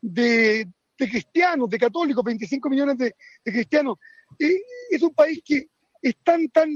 de, 0.00 0.68
de, 0.98 1.08
cristianos, 1.08 1.68
de 1.70 1.78
católicos, 1.78 2.24
25 2.24 2.68
millones 2.68 2.98
de, 2.98 3.14
cristianos. 3.44 3.98
es 4.38 5.02
un 5.02 5.14
país 5.14 5.40
que 5.44 5.68
es 6.02 6.16
tan, 6.22 6.48
tan 6.48 6.70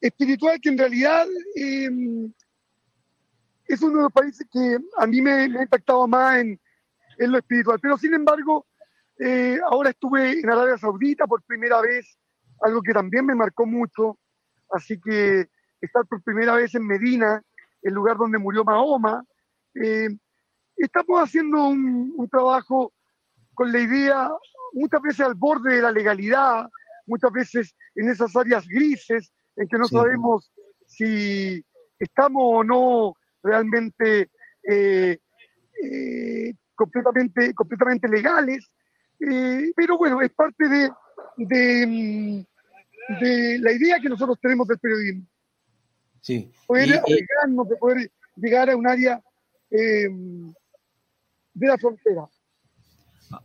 espiritual 0.00 0.60
que 0.60 0.68
en 0.68 0.78
realidad 0.78 1.26
eh, 1.54 1.88
es 3.66 3.82
uno 3.82 3.98
de 3.98 4.02
los 4.04 4.12
países 4.12 4.46
que 4.50 4.78
a 4.96 5.06
mí 5.06 5.20
me, 5.20 5.32
ha 5.32 5.62
impactado 5.62 6.06
más 6.08 6.38
en, 6.38 6.60
en, 7.18 7.32
lo 7.32 7.38
espiritual. 7.38 7.78
Pero 7.80 7.98
sin 7.98 8.14
embargo, 8.14 8.66
eh, 9.18 9.58
ahora 9.70 9.90
estuve 9.90 10.40
en 10.40 10.50
Arabia 10.50 10.78
Saudita 10.78 11.26
por 11.26 11.42
primera 11.42 11.80
vez, 11.80 12.18
algo 12.62 12.80
que 12.82 12.92
también 12.92 13.26
me 13.26 13.34
marcó 13.34 13.66
mucho. 13.66 14.18
Así 14.70 15.00
que 15.00 15.48
estar 15.80 16.06
por 16.06 16.22
primera 16.22 16.54
vez 16.54 16.74
en 16.74 16.86
Medina, 16.86 17.42
el 17.82 17.94
lugar 17.94 18.16
donde 18.16 18.38
murió 18.38 18.64
Mahoma. 18.64 19.24
Eh, 19.74 20.08
estamos 20.76 21.20
haciendo 21.20 21.68
un, 21.68 22.28
trabajo 22.30 22.92
con 23.54 23.72
la 23.72 23.80
idea, 23.80 24.30
muchas 24.72 25.02
veces 25.02 25.20
al 25.20 25.34
borde 25.34 25.76
de 25.76 25.82
la 25.82 25.92
legalidad, 25.92 26.68
muchas 27.06 27.32
veces 27.32 27.74
en 27.94 28.08
esas 28.08 28.34
áreas 28.36 28.66
grises, 28.66 29.32
en 29.56 29.66
que 29.66 29.78
no 29.78 29.86
sabemos 29.86 30.52
si 30.86 31.64
estamos 31.98 32.42
o 32.44 32.64
no 32.64 33.14
realmente 33.42 34.30
eh, 34.62 35.18
eh, 35.82 36.54
completamente, 36.74 37.54
completamente 37.54 38.08
legales. 38.08 38.70
pero 39.74 39.98
bueno, 39.98 40.20
es 40.20 40.30
parte 40.30 40.68
de, 40.68 40.90
de, 41.36 42.46
de 43.20 43.58
la 43.60 43.72
idea 43.72 43.98
que 44.00 44.08
nosotros 44.08 44.38
tenemos 44.40 44.66
del 44.68 44.78
periodismo. 44.78 45.26
Sí. 46.20 46.50
Poder 46.66 47.00
poder 47.80 48.10
llegar 48.36 48.70
a 48.70 48.76
un 48.76 48.86
área 48.86 49.22
eh, 49.70 50.08
de 51.54 51.66
la 51.66 51.78
frontera. 51.78 52.28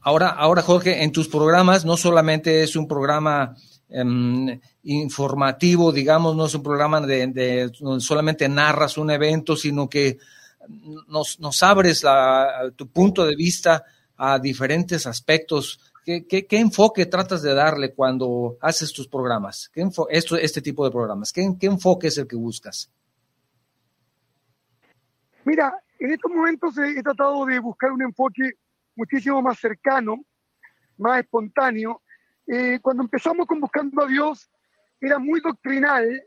Ahora, 0.02 0.30
ahora, 0.30 0.62
Jorge, 0.62 1.04
en 1.04 1.12
tus 1.12 1.28
programas 1.28 1.84
no 1.84 1.98
solamente 1.98 2.64
es 2.64 2.76
un 2.76 2.88
programa 2.88 3.56
em, 3.90 4.60
informativo, 4.84 5.92
digamos, 5.92 6.36
no 6.36 6.46
es 6.46 6.56
un 6.56 6.64
programa 6.64 7.02
de, 7.02 7.72
donde 7.80 8.00
solamente 8.00 8.48
narras 8.48 8.98
un 8.98 9.12
evento, 9.12 9.56
sino 9.58 9.90
que 9.90 10.18
nos, 11.08 11.40
nos 11.40 11.64
abres 11.64 12.04
tu 12.78 12.88
punto 12.88 13.26
de 13.26 13.36
vista 13.36 13.84
a 14.16 14.40
diferentes 14.40 15.06
aspectos. 15.06 15.80
¿Qué, 16.06 16.26
qué, 16.26 16.60
enfoque 16.60 17.06
tratas 17.06 17.42
de 17.42 17.54
darle 17.54 17.94
cuando 17.94 18.58
haces 18.60 18.92
tus 18.92 19.08
programas? 19.08 19.70
¿Qué 19.74 19.88
esto, 20.10 20.38
este 20.38 20.62
tipo 20.62 20.84
de 20.84 20.92
programas? 20.92 21.32
¿Qué, 21.32 21.48
¿Qué 21.58 21.68
enfoque 21.68 22.08
es 22.08 22.18
el 22.18 22.28
que 22.28 22.36
buscas? 22.36 22.92
Mira, 25.46 25.74
en 26.00 26.12
estos 26.12 26.32
momentos 26.32 26.78
he, 26.78 27.02
tratado 27.02 27.46
de 27.46 27.60
buscar 27.60 27.92
un 27.92 28.02
enfoque 28.02 28.52
muchísimo 28.96 29.42
más 29.42 29.58
cercano, 29.60 30.18
más 30.98 31.20
espontáneo. 31.22 32.02
Eh, 32.48 32.80
cuando 32.82 33.04
empezamos 33.04 33.48
con 33.48 33.62
Buscando 33.62 34.04
a 34.04 34.08
Dios, 34.08 34.50
era 35.00 35.20
muy 35.20 35.40
doctrinal, 35.40 36.22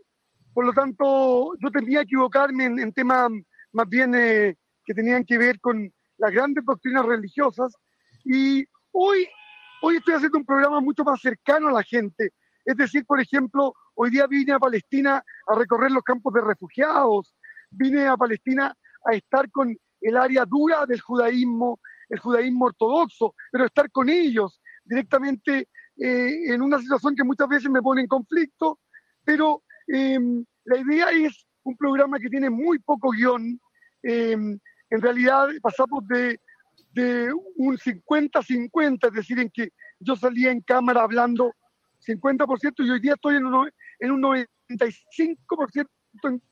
por 0.55 0.65
lo 0.65 0.73
tanto 0.73 1.53
yo 1.59 1.71
tendría 1.71 1.99
que 2.01 2.05
equivocarme 2.05 2.65
en, 2.65 2.93
temas 2.93 3.31
más 3.73 3.89
bien 3.89 4.15
eh, 4.15 4.57
que 4.85 4.95
tenían 4.95 5.25
que 5.25 5.37
ver 5.37 5.61
con 5.61 5.93
las 6.17 6.33
grandes 6.33 6.65
doctrinas 6.65 7.05
religiosas. 7.05 7.75
Y 8.25 8.65
hoy, 8.93 9.29
hoy 9.83 9.97
estoy 9.97 10.15
haciendo 10.15 10.39
un 10.39 10.45
programa 10.45 10.81
mucho 10.81 11.05
más 11.05 11.21
cercano 11.21 11.69
a 11.69 11.73
la 11.73 11.83
gente. 11.83 12.33
Es 12.65 12.77
decir, 12.77 13.05
por 13.07 13.21
ejemplo, 13.21 13.75
hoy 13.95 14.11
día 14.11 14.27
vine 14.27 14.53
a 14.53 14.59
Palestina 14.59 15.23
a 15.47 15.55
recorrer 15.55 15.91
los 15.91 16.03
campos 16.03 16.33
de 16.35 16.41
refugiados, 16.41 17.35
vine 17.71 18.07
a 18.07 18.17
Palestina 18.17 18.75
a 19.05 19.15
estar 19.15 19.51
con 19.51 19.77
el 20.01 20.17
área 20.17 20.45
dura 20.45 20.85
del 20.87 21.01
judaísmo, 21.01 21.81
el 22.09 22.19
judaísmo 22.19 22.67
ortodoxo, 22.67 23.35
pero 23.51 23.67
estar 23.67 23.91
con 23.91 24.09
ellos 24.09 24.61
directamente 24.85 25.69
eh, 25.99 26.53
en 26.53 26.62
una 26.62 26.79
situación 26.79 27.15
que 27.15 27.25
muchas 27.25 27.49
veces 27.49 27.71
me 27.71 27.83
pone 27.83 28.03
en 28.03 28.07
conflicto, 28.07 28.81
pero 29.25 29.62
em, 29.87 30.45
la 30.65 30.79
idea 30.79 31.11
es 31.11 31.47
un 31.65 31.77
programa 31.77 32.19
que 32.19 32.29
tiene 32.29 32.51
muy 32.51 32.79
poco 32.79 33.11
guion. 33.11 33.61
Em, 34.03 34.59
en 34.91 35.03
realidad 35.03 35.49
pasamos 35.62 36.07
de, 36.07 36.39
de 36.93 37.33
un 37.57 37.77
50-50, 37.77 39.09
es 39.09 39.12
decir, 39.12 39.39
en 39.39 39.51
que 39.51 39.71
yo 40.01 40.17
salía 40.17 40.51
en 40.51 40.61
cámara 40.61 41.03
hablando 41.03 41.53
50% 42.07 42.75
y 42.79 42.91
hoy 42.91 43.01
día 43.01 43.15
estoy 43.15 43.37
en 43.37 43.47
un, 43.47 43.71
en 43.99 44.11
un 44.11 44.23
95% 44.23 45.87
en 46.25 46.43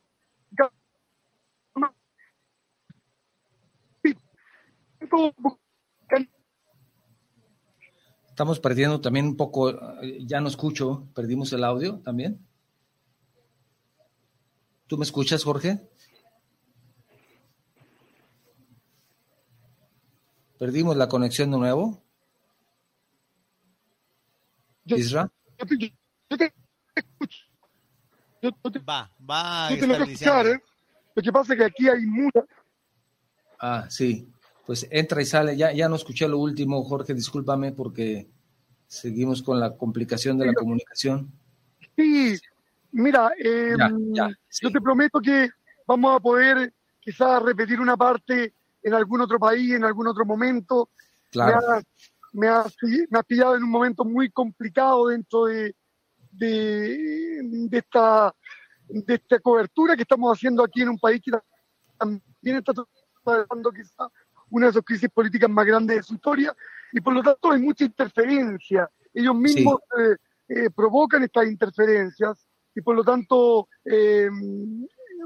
Estamos 8.29 8.59
perdiendo 8.59 9.01
también 9.01 9.27
un 9.27 9.37
poco, 9.37 9.73
ya 10.21 10.41
no 10.41 10.49
escucho, 10.49 11.09
perdimos 11.15 11.53
el 11.53 11.63
audio 11.63 12.01
también. 12.01 12.45
¿Tú 14.87 14.99
me 14.99 15.05
escuchas, 15.05 15.45
Jorge? 15.45 15.89
Perdimos 20.59 20.97
la 20.97 21.09
conexión 21.09 21.51
de 21.51 21.59
nuevo. 21.59 22.03
Isra. 24.87 25.31
Yo 25.59 25.67
te, 25.67 26.53
escucho. 26.95 27.45
va, 28.89 29.11
va. 29.29 29.71
Yo 29.71 29.79
te 29.79 29.87
lo 29.87 29.95
escuchar, 29.95 30.47
¿eh? 30.47 30.63
Lo 31.15 31.23
que 31.23 31.33
pasa 31.33 31.53
es 31.55 31.59
que 31.59 31.65
aquí 31.65 31.89
hay 31.89 32.05
mucha. 32.07 32.45
Ah, 33.59 33.87
sí 33.89 34.29
pues 34.67 34.87
entra 34.91 35.21
y 35.23 35.25
sale. 35.25 35.57
Ya, 35.57 35.73
ya 35.73 35.89
no 35.89 35.97
escuché 35.97 36.29
lo 36.29 36.39
último, 36.39 36.83
Jorge, 36.85 37.15
discúlpame 37.15 37.73
porque 37.73 38.29
seguimos 38.87 39.43
con 39.43 39.61
la 39.61 39.77
complicación 39.77 40.39
de 40.39 40.47
la 40.47 40.55
comunicación. 40.55 41.31
Sí, 41.97 42.39
mira, 42.93 43.33
em, 43.39 44.15
yo 44.15 44.71
te 44.71 44.81
prometo 44.81 45.21
que 45.21 45.51
vamos 45.87 46.17
a 46.17 46.21
poder 46.21 46.73
quizás 47.01 47.43
repetir 47.43 47.81
una 47.81 47.97
parte 47.97 48.55
en 48.85 48.95
algún 48.95 49.23
otro 49.23 49.39
país, 49.39 49.73
en 49.73 49.85
algún 49.85 50.07
otro 50.07 50.25
momento. 50.25 50.91
Claro. 51.31 51.59
Me 52.33 52.49
has, 52.49 52.77
me, 53.11 53.23
pillado 53.25 53.57
en 53.57 53.65
un 53.65 53.71
momento 53.71 54.05
muy 54.05 54.31
complicado 54.31 55.09
dentro 55.09 55.47
de, 55.47 55.75
de, 56.31 57.69
esta, 57.73 58.35
de 58.89 59.15
esta 59.15 59.39
cobertura 59.41 59.97
que 59.97 60.03
estamos 60.03 60.37
haciendo 60.37 60.63
aquí 60.63 60.83
en 60.83 60.91
un 60.91 60.99
país 60.99 61.23
que 61.25 61.33
también 61.99 62.57
está 62.59 62.73
tratando 63.25 63.73
quizás 63.73 64.09
una 64.51 64.67
de 64.67 64.73
sus 64.75 64.83
crisis 64.83 65.09
políticas 65.09 65.49
más 65.49 65.65
grandes 65.65 65.97
de 65.97 66.03
su 66.03 66.15
historia, 66.15 66.55
y 66.93 67.01
por 67.01 67.15
lo 67.15 67.23
tanto 67.23 67.51
hay 67.51 67.61
mucha 67.61 67.85
interferencia. 67.85 68.89
Ellos 69.13 69.35
mismos 69.35 69.81
eh, 69.99 70.17
eh, 70.49 70.71
provocan 70.71 71.23
estas 71.23 71.47
interferencias, 71.47 72.47
y 72.75 72.81
por 72.81 72.95
lo 72.95 73.05
tanto, 73.05 73.69
eh, 73.85 74.29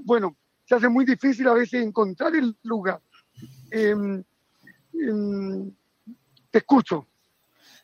bueno, 0.05 0.37
se 0.64 0.75
hace 0.75 0.88
muy 0.88 1.05
difícil 1.05 1.49
a 1.49 1.55
veces 1.55 1.83
encontrar 1.83 2.35
el 2.37 2.57
lugar. 2.62 3.01
Te 6.51 6.59
escucho. 6.59 7.07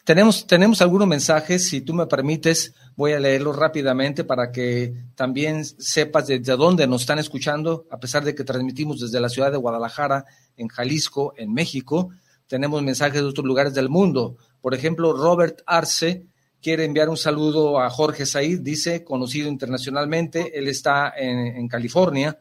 Tenemos, 0.05 0.47
tenemos 0.47 0.83
algunos 0.83 1.09
mensajes, 1.09 1.67
si 1.67 1.81
tú 1.81 1.95
me 1.95 2.07
permites, 2.07 2.75
voy 2.95 3.13
a 3.13 3.21
leerlos 3.21 3.57
rápidamente 3.57 4.23
para 4.23 4.53
que 4.53 4.95
también 5.15 5.65
sepas 5.65 6.27
desde 6.27 6.57
dónde 6.57 6.87
nos 6.87 7.01
están 7.01 7.19
escuchando, 7.19 7.87
a 7.91 7.99
pesar 7.99 8.23
de 8.23 8.35
que 8.35 8.45
transmitimos 8.45 9.01
desde 9.01 9.19
la 9.19 9.31
ciudad 9.31 9.51
de 9.51 9.57
Guadalajara, 9.57 10.27
en 10.59 10.69
Jalisco, 10.69 11.33
en 11.39 11.55
México. 11.55 12.11
Tenemos 12.47 12.83
mensajes 12.83 13.23
de 13.23 13.29
otros 13.29 13.47
lugares 13.47 13.73
del 13.73 13.89
mundo. 13.89 14.37
Por 14.61 14.75
ejemplo, 14.75 15.15
Robert 15.15 15.63
Arce 15.65 16.27
quiere 16.61 16.85
enviar 16.85 17.09
un 17.09 17.17
saludo 17.17 17.81
a 17.81 17.89
Jorge 17.89 18.27
Said, 18.27 18.61
dice, 18.61 19.05
conocido 19.05 19.49
internacionalmente, 19.49 20.59
él 20.59 20.69
está 20.69 21.15
en 21.17 21.67
California. 21.67 22.39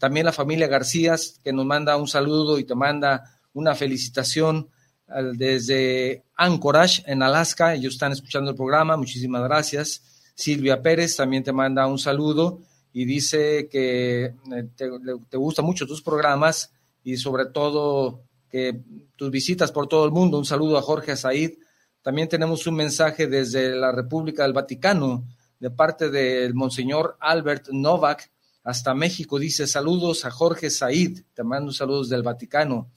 También 0.00 0.24
la 0.24 0.32
familia 0.32 0.66
García, 0.66 1.14
que 1.44 1.52
nos 1.52 1.66
manda 1.66 1.98
un 1.98 2.08
saludo 2.08 2.58
y 2.58 2.64
te 2.64 2.74
manda 2.74 3.38
una 3.52 3.74
felicitación 3.74 4.70
desde 5.34 6.24
Anchorage, 6.36 7.02
en 7.06 7.22
Alaska. 7.22 7.74
Ellos 7.74 7.92
están 7.94 8.12
escuchando 8.12 8.50
el 8.50 8.56
programa. 8.56 8.96
Muchísimas 8.96 9.42
gracias. 9.42 10.32
Silvia 10.34 10.80
Pérez 10.80 11.16
también 11.16 11.44
te 11.44 11.52
manda 11.52 11.86
un 11.86 11.98
saludo 11.98 12.60
y 12.94 13.04
dice 13.04 13.68
que 13.70 14.24
eh, 14.24 14.68
te, 14.74 14.88
te 15.28 15.36
gustan 15.36 15.66
mucho 15.66 15.86
tus 15.86 16.00
programas 16.00 16.72
y 17.04 17.18
sobre 17.18 17.44
todo 17.46 18.22
que 18.48 18.80
tus 19.16 19.30
visitas 19.30 19.70
por 19.70 19.86
todo 19.86 20.06
el 20.06 20.12
mundo. 20.12 20.38
Un 20.38 20.46
saludo 20.46 20.78
a 20.78 20.82
Jorge 20.82 21.14
Said. 21.14 21.58
También 22.00 22.26
tenemos 22.26 22.66
un 22.66 22.76
mensaje 22.76 23.26
desde 23.26 23.76
la 23.76 23.92
República 23.92 24.44
del 24.44 24.54
Vaticano 24.54 25.26
de 25.58 25.70
parte 25.70 26.08
del 26.08 26.54
Monseñor 26.54 27.18
Albert 27.20 27.68
Novak 27.70 28.30
hasta 28.62 28.94
México. 28.94 29.38
Dice 29.38 29.66
saludos 29.66 30.24
a 30.24 30.30
Jorge 30.30 30.70
Said. 30.70 31.20
Te 31.34 31.42
mando 31.44 31.72
saludos 31.72 32.08
del 32.08 32.22
Vaticano. 32.22 32.90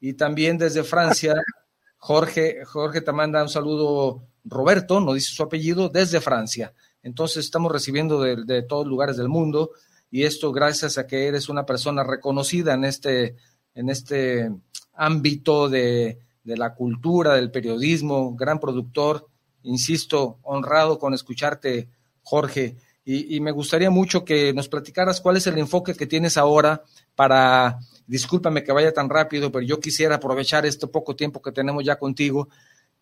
Y 0.00 0.14
también 0.14 0.58
desde 0.58 0.84
Francia, 0.84 1.34
Jorge, 1.98 2.64
Jorge 2.64 3.00
te 3.00 3.12
manda 3.12 3.42
un 3.42 3.48
saludo, 3.48 4.24
Roberto, 4.44 5.00
no 5.00 5.14
dice 5.14 5.34
su 5.34 5.42
apellido, 5.42 5.88
desde 5.88 6.20
Francia. 6.20 6.72
Entonces 7.02 7.44
estamos 7.44 7.72
recibiendo 7.72 8.20
de, 8.20 8.44
de 8.44 8.62
todos 8.62 8.86
lugares 8.86 9.16
del 9.16 9.28
mundo 9.28 9.72
y 10.10 10.24
esto 10.24 10.52
gracias 10.52 10.98
a 10.98 11.06
que 11.06 11.26
eres 11.26 11.48
una 11.48 11.66
persona 11.66 12.02
reconocida 12.04 12.74
en 12.74 12.84
este, 12.84 13.36
en 13.74 13.90
este 13.90 14.50
ámbito 14.94 15.68
de, 15.68 16.18
de 16.48 16.56
la 16.56 16.74
cultura, 16.74 17.34
del 17.34 17.50
periodismo, 17.50 18.34
gran 18.34 18.58
productor, 18.58 19.28
insisto, 19.62 20.38
honrado 20.42 20.98
con 20.98 21.12
escucharte, 21.12 21.90
Jorge. 22.22 22.76
Y, 23.10 23.40
me 23.40 23.52
gustaría 23.52 23.88
mucho 23.88 24.22
que 24.22 24.52
nos 24.52 24.68
platicaras 24.68 25.22
cuál 25.22 25.38
es 25.38 25.46
el 25.46 25.56
enfoque 25.56 25.94
que 25.94 26.06
tienes 26.06 26.36
ahora 26.36 26.84
para, 27.14 27.78
discúlpame 28.06 28.62
que 28.62 28.70
vaya 28.70 28.92
tan 28.92 29.08
rápido, 29.08 29.50
pero 29.50 29.64
yo 29.64 29.80
quisiera 29.80 30.16
aprovechar 30.16 30.66
este 30.66 30.86
poco 30.88 31.16
tiempo 31.16 31.40
que 31.40 31.50
tenemos 31.50 31.82
ya 31.82 31.98
contigo, 31.98 32.50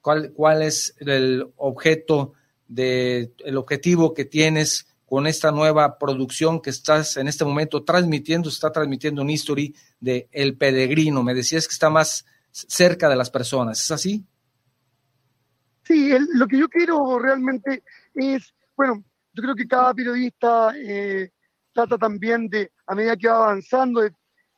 cuál, 0.00 0.32
cuál 0.32 0.62
es 0.62 0.94
el 1.00 1.48
objeto 1.56 2.34
de, 2.68 3.32
el 3.44 3.56
objetivo 3.56 4.14
que 4.14 4.24
tienes 4.24 4.86
con 5.06 5.26
esta 5.26 5.50
nueva 5.50 5.98
producción 5.98 6.60
que 6.60 6.70
estás 6.70 7.16
en 7.16 7.26
este 7.26 7.44
momento 7.44 7.82
transmitiendo, 7.82 8.48
está 8.48 8.70
transmitiendo 8.70 9.22
un 9.22 9.30
history 9.30 9.74
de 9.98 10.28
El 10.30 10.56
Peregrino. 10.56 11.24
Me 11.24 11.34
decías 11.34 11.66
que 11.66 11.72
está 11.72 11.90
más 11.90 12.24
cerca 12.52 13.08
de 13.08 13.16
las 13.16 13.30
personas, 13.30 13.82
¿es 13.82 13.90
así? 13.90 14.24
Sí, 15.82 16.12
lo 16.32 16.46
que 16.46 16.60
yo 16.60 16.68
quiero 16.68 17.18
realmente 17.18 17.82
es, 18.14 18.54
bueno, 18.76 19.02
yo 19.36 19.42
creo 19.42 19.54
que 19.54 19.68
cada 19.68 19.92
periodista 19.92 20.72
eh, 20.76 21.30
trata 21.74 21.98
también 21.98 22.48
de, 22.48 22.72
a 22.86 22.94
medida 22.94 23.16
que 23.16 23.28
va 23.28 23.36
avanzando, 23.36 24.00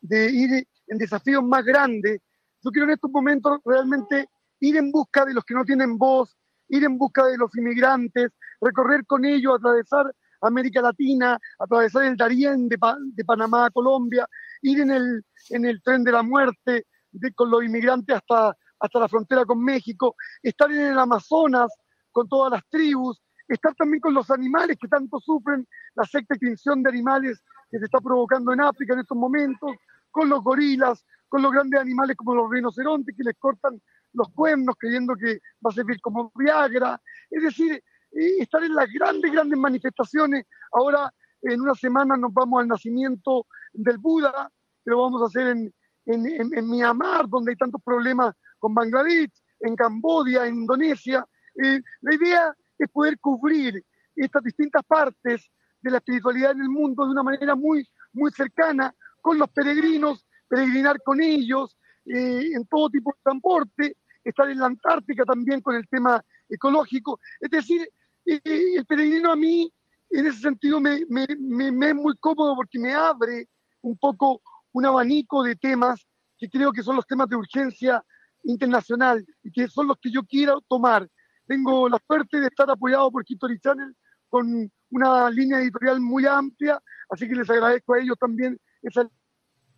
de, 0.00 0.30
ir 0.30 0.66
en 0.86 0.98
desafíos 0.98 1.42
más 1.42 1.64
grandes. 1.64 2.20
Yo 2.62 2.70
quiero 2.70 2.86
en 2.86 2.94
estos 2.94 3.10
momentos 3.10 3.58
realmente 3.64 4.28
ir 4.60 4.76
en 4.76 4.92
busca 4.92 5.24
de 5.24 5.34
los 5.34 5.44
que 5.44 5.54
no 5.54 5.64
tienen 5.64 5.98
voz, 5.98 6.36
ir 6.68 6.84
en 6.84 6.96
busca 6.96 7.26
de 7.26 7.36
los 7.36 7.54
inmigrantes, 7.56 8.30
recorrer 8.60 9.04
con 9.04 9.24
ellos, 9.24 9.56
atravesar 9.56 10.14
América 10.42 10.80
Latina, 10.80 11.38
atravesar 11.58 12.04
el 12.04 12.16
Darién 12.16 12.68
de, 12.68 12.78
de 13.14 13.24
Panamá 13.24 13.66
a 13.66 13.70
Colombia, 13.70 14.28
ir 14.62 14.80
en 14.80 14.92
el, 14.92 15.24
en 15.50 15.64
el 15.64 15.82
tren 15.82 16.04
de 16.04 16.12
la 16.12 16.22
muerte 16.22 16.86
con 17.34 17.50
los 17.50 17.64
inmigrantes 17.64 18.14
hasta, 18.14 18.56
hasta 18.78 19.00
la 19.00 19.08
frontera 19.08 19.44
con 19.44 19.60
México, 19.60 20.14
estar 20.40 20.70
en 20.70 20.92
el 20.92 20.98
Amazonas 20.98 21.72
con 22.12 22.28
todas 22.28 22.52
las 22.52 22.62
tribus, 22.68 23.20
estar 23.48 23.74
también 23.74 24.00
con 24.00 24.14
los 24.14 24.30
animales 24.30 24.76
que 24.80 24.88
tanto 24.88 25.18
sufren 25.20 25.66
la 25.94 26.04
secta 26.04 26.34
extinción 26.34 26.82
de 26.82 26.90
animales 26.90 27.42
que 27.70 27.78
se 27.78 27.86
está 27.86 28.00
provocando 28.00 28.52
en 28.52 28.60
África 28.60 28.94
en 28.94 29.00
estos 29.00 29.16
momentos, 29.16 29.70
con 30.10 30.28
los 30.28 30.42
gorilas, 30.42 31.04
con 31.28 31.42
los 31.42 31.52
grandes 31.52 31.80
animales 31.80 32.16
como 32.16 32.34
los 32.34 32.50
rinocerontes 32.50 33.14
que 33.16 33.24
les 33.24 33.36
cortan 33.38 33.80
los 34.14 34.28
cuernos 34.30 34.74
creyendo 34.78 35.14
que 35.14 35.40
va 35.64 35.70
a 35.70 35.72
servir 35.72 36.00
como 36.00 36.32
Viagra. 36.34 37.00
Es 37.30 37.42
decir, 37.42 37.72
eh, 38.12 38.36
estar 38.40 38.62
en 38.62 38.74
las 38.74 38.88
grandes, 38.90 39.30
grandes 39.32 39.58
manifestaciones. 39.58 40.46
Ahora, 40.72 41.12
en 41.42 41.60
una 41.60 41.74
semana 41.74 42.16
nos 42.16 42.32
vamos 42.32 42.60
al 42.60 42.68
nacimiento 42.68 43.46
del 43.72 43.98
Buda, 43.98 44.50
que 44.84 44.90
lo 44.90 45.02
vamos 45.02 45.22
a 45.22 45.26
hacer 45.26 45.48
en, 45.48 45.72
en, 46.06 46.54
en, 46.54 46.70
Myanmar, 46.70 47.28
donde 47.28 47.52
hay 47.52 47.56
tantos 47.56 47.82
problemas 47.84 48.34
con 48.58 48.74
Bangladesh, 48.74 49.30
en 49.60 49.76
Cambodia, 49.76 50.46
en 50.46 50.56
Indonesia. 50.56 51.24
Eh, 51.62 51.80
la 52.00 52.14
idea 52.14 52.56
es 52.78 52.88
poder 52.90 53.18
cubrir 53.18 53.84
estas 54.14 54.42
distintas 54.42 54.82
partes 54.84 55.50
de 55.80 55.90
la 55.90 55.98
espiritualidad 55.98 56.52
en 56.52 56.62
el 56.62 56.68
mundo 56.68 57.04
de 57.04 57.10
una 57.10 57.22
manera 57.22 57.54
muy, 57.54 57.88
muy 58.12 58.30
cercana 58.32 58.94
con 59.20 59.38
los 59.38 59.48
peregrinos, 59.50 60.26
peregrinar 60.48 61.00
con 61.02 61.20
ellos 61.20 61.76
eh, 62.04 62.50
en 62.54 62.66
todo 62.66 62.88
tipo 62.88 63.12
de 63.12 63.22
transporte, 63.22 63.96
estar 64.24 64.50
en 64.50 64.58
la 64.58 64.66
Antártica 64.66 65.24
también 65.24 65.60
con 65.60 65.76
el 65.76 65.86
tema 65.88 66.22
ecológico. 66.48 67.20
Es 67.40 67.50
decir, 67.50 67.88
eh, 68.24 68.40
el 68.44 68.86
peregrino 68.86 69.32
a 69.32 69.36
mí, 69.36 69.72
en 70.10 70.26
ese 70.26 70.40
sentido, 70.40 70.80
me, 70.80 71.04
me, 71.08 71.26
me, 71.38 71.88
es 71.88 71.94
muy 71.94 72.16
cómodo 72.18 72.56
porque 72.56 72.78
me 72.78 72.94
abre 72.94 73.48
un 73.82 73.96
poco 73.98 74.40
un 74.72 74.86
abanico 74.86 75.42
de 75.42 75.56
temas 75.56 76.06
que 76.38 76.48
creo 76.48 76.72
que 76.72 76.82
son 76.82 76.96
los 76.96 77.06
temas 77.06 77.28
de 77.28 77.36
urgencia 77.36 78.02
internacional 78.44 79.24
y 79.42 79.50
que 79.50 79.68
son 79.68 79.88
los 79.88 79.98
que 79.98 80.10
yo 80.10 80.22
quiero 80.24 80.60
tomar. 80.68 81.08
Tengo 81.48 81.88
la 81.88 81.98
suerte 82.06 82.40
de 82.40 82.46
estar 82.48 82.70
apoyado 82.70 83.10
por 83.10 83.24
History 83.26 83.58
Channel 83.58 83.96
con 84.28 84.70
una 84.90 85.30
línea 85.30 85.60
editorial 85.60 85.98
muy 85.98 86.26
amplia, 86.26 86.78
así 87.08 87.26
que 87.26 87.34
les 87.34 87.48
agradezco 87.48 87.94
a 87.94 88.00
ellos 88.00 88.18
también 88.18 88.60
esa 88.82 89.08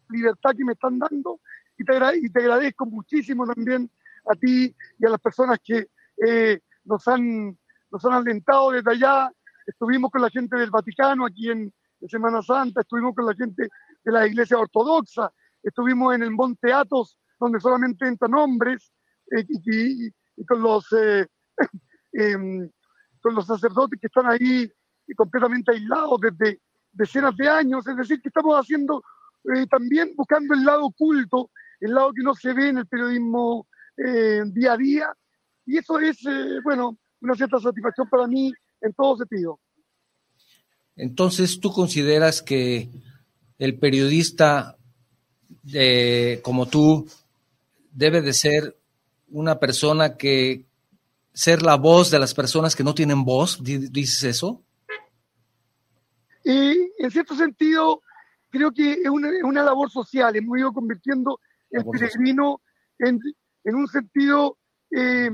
libertad 0.09 0.51
que 0.57 0.65
me 0.65 0.73
están 0.73 0.99
dando 0.99 1.41
y 1.79 1.85
te, 1.85 1.95
y 2.17 2.29
te 2.29 2.41
agradezco 2.41 2.87
muchísimo 2.87 3.47
también 3.47 3.89
a 4.29 4.35
ti 4.35 4.75
y 4.99 5.07
a 5.07 5.11
las 5.11 5.21
personas 5.21 5.61
que 5.65 5.89
eh, 6.27 6.61
nos, 6.85 7.07
han, 7.07 7.57
nos 7.93 8.05
han 8.05 8.15
alentado 8.15 8.73
desde 8.73 8.91
allá. 8.91 9.31
Estuvimos 9.65 10.11
con 10.11 10.23
la 10.23 10.31
gente 10.31 10.57
del 10.57 10.71
Vaticano 10.71 11.25
aquí 11.25 11.51
en, 11.51 11.73
Semana 12.09 12.41
Santa, 12.41 12.81
estuvimos 12.81 13.15
con 13.15 13.27
la 13.27 13.35
gente 13.35 13.69
de 14.05 14.11
la 14.11 14.27
Iglesia 14.27 14.59
Ortodoxa, 14.59 15.31
estuvimos 15.63 16.15
en 16.15 16.23
el 16.23 16.31
Monte 16.31 16.73
Athos, 16.73 17.19
donde 17.39 17.61
solamente 17.61 18.09
entran 18.09 18.33
hombres, 18.33 18.91
eh, 19.31 19.45
y, 19.47 20.45
con 20.47 20.63
los 20.63 20.91
eh, 20.93 21.27
em, 22.13 22.71
con 23.21 23.35
los 23.35 23.47
sacerdotes 23.47 24.01
que 24.01 24.07
están 24.07 24.27
ahí 24.27 24.71
completamente 25.17 25.73
aislados 25.73 26.21
desde 26.21 26.61
decenas 26.93 27.37
de 27.37 27.49
años, 27.49 27.87
es 27.87 27.97
decir, 27.97 28.21
que 28.21 28.29
estamos 28.29 28.57
haciendo 28.57 29.03
eh, 29.55 29.67
también 29.67 30.13
buscando 30.17 30.55
el 30.55 30.65
lado 30.65 30.87
oculto, 30.87 31.51
el 31.81 31.95
lado 31.95 32.13
que 32.13 32.23
no 32.23 32.35
se 32.35 32.53
ve 32.53 32.69
en 32.69 32.79
el 32.79 32.87
periodismo 32.87 33.67
eh, 33.97 34.43
día 34.47 34.75
a 34.75 34.77
día, 34.77 35.13
y 35.67 35.79
eso 35.79 35.99
es, 35.99 36.19
eh, 36.27 36.59
bueno, 36.63 36.99
una 37.21 37.35
cierta 37.35 37.59
satisfacción 37.59 38.09
para 38.09 38.27
mí 38.27 38.53
en 38.81 38.93
todo 38.93 39.17
sentido. 39.17 39.61
Entonces, 40.97 41.61
¿tú 41.61 41.71
consideras 41.71 42.43
que 42.43 42.89
el 43.59 43.79
periodista 43.79 44.77
como 46.43 46.67
tú 46.67 47.07
debe 47.93 48.23
de 48.23 48.33
ser 48.33 48.77
una 49.29 49.59
persona 49.59 50.17
que 50.17 50.65
ser 51.33 51.63
la 51.63 51.77
voz 51.77 52.11
de 52.11 52.19
las 52.19 52.35
personas 52.35 52.75
que 52.75 52.85
no 52.85 52.95
tienen 52.95 53.25
voz? 53.25 53.63
¿Dices 53.63 54.25
eso? 54.25 54.63
Y 56.45 56.93
en 56.99 57.11
cierto 57.11 57.35
sentido, 57.37 58.03
creo 58.49 58.73
que 58.73 58.93
es 58.93 59.09
una, 59.09 59.63
labor 59.63 59.91
social. 59.91 60.35
Hemos 60.37 60.59
ido 60.59 60.73
convirtiendo 60.73 61.39
el 61.71 61.85
peregrino 61.85 62.61
en, 62.99 63.21
un 63.75 63.89
sentido 63.89 64.59
eh, 64.91 65.31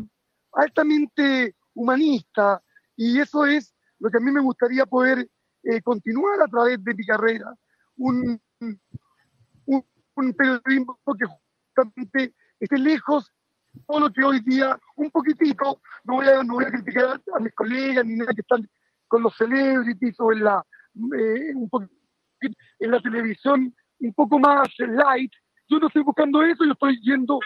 altamente 0.52 1.54
humanista. 1.74 2.62
Y 2.96 3.20
eso 3.20 3.46
es 3.46 3.74
lo 3.98 4.10
que 4.10 4.18
a 4.18 4.20
mí 4.20 4.30
me 4.30 4.40
gustaría 4.40 4.86
poder 4.86 5.28
eh, 5.62 5.80
continuar 5.82 6.40
a 6.42 6.48
través 6.48 6.82
de 6.82 6.94
mi 6.94 7.04
carrera. 7.04 7.54
Un, 7.96 8.40
un, 8.60 9.84
un 10.14 10.32
periodismo 10.34 10.98
que 11.18 11.26
justamente 11.26 12.34
esté 12.60 12.78
lejos 12.78 13.32
todo 13.86 14.00
lo 14.00 14.12
que 14.12 14.24
hoy 14.24 14.40
día, 14.40 14.78
un 14.96 15.10
poquitito, 15.10 15.80
no 16.04 16.14
voy 16.14 16.26
a, 16.26 16.42
no 16.42 16.54
voy 16.54 16.64
a 16.64 16.70
criticar 16.70 17.20
a 17.34 17.40
mis 17.40 17.54
colegas 17.54 18.04
ni 18.04 18.16
nada 18.16 18.32
que 18.34 18.40
están 18.40 18.68
con 19.08 19.22
los 19.22 19.36
celebrities 19.36 20.18
o 20.18 20.32
en 20.32 20.44
la, 20.44 20.64
eh, 21.18 21.52
en 22.80 22.90
la 22.90 23.00
televisión 23.00 23.74
un 24.00 24.14
poco 24.14 24.38
más 24.38 24.68
light. 24.78 25.32
Yo 25.68 25.78
no 25.78 25.88
estoy 25.88 26.02
buscando 26.02 26.42
eso, 26.42 26.64
yo 26.64 26.72
estoy 26.72 26.98
yendo 27.02 27.38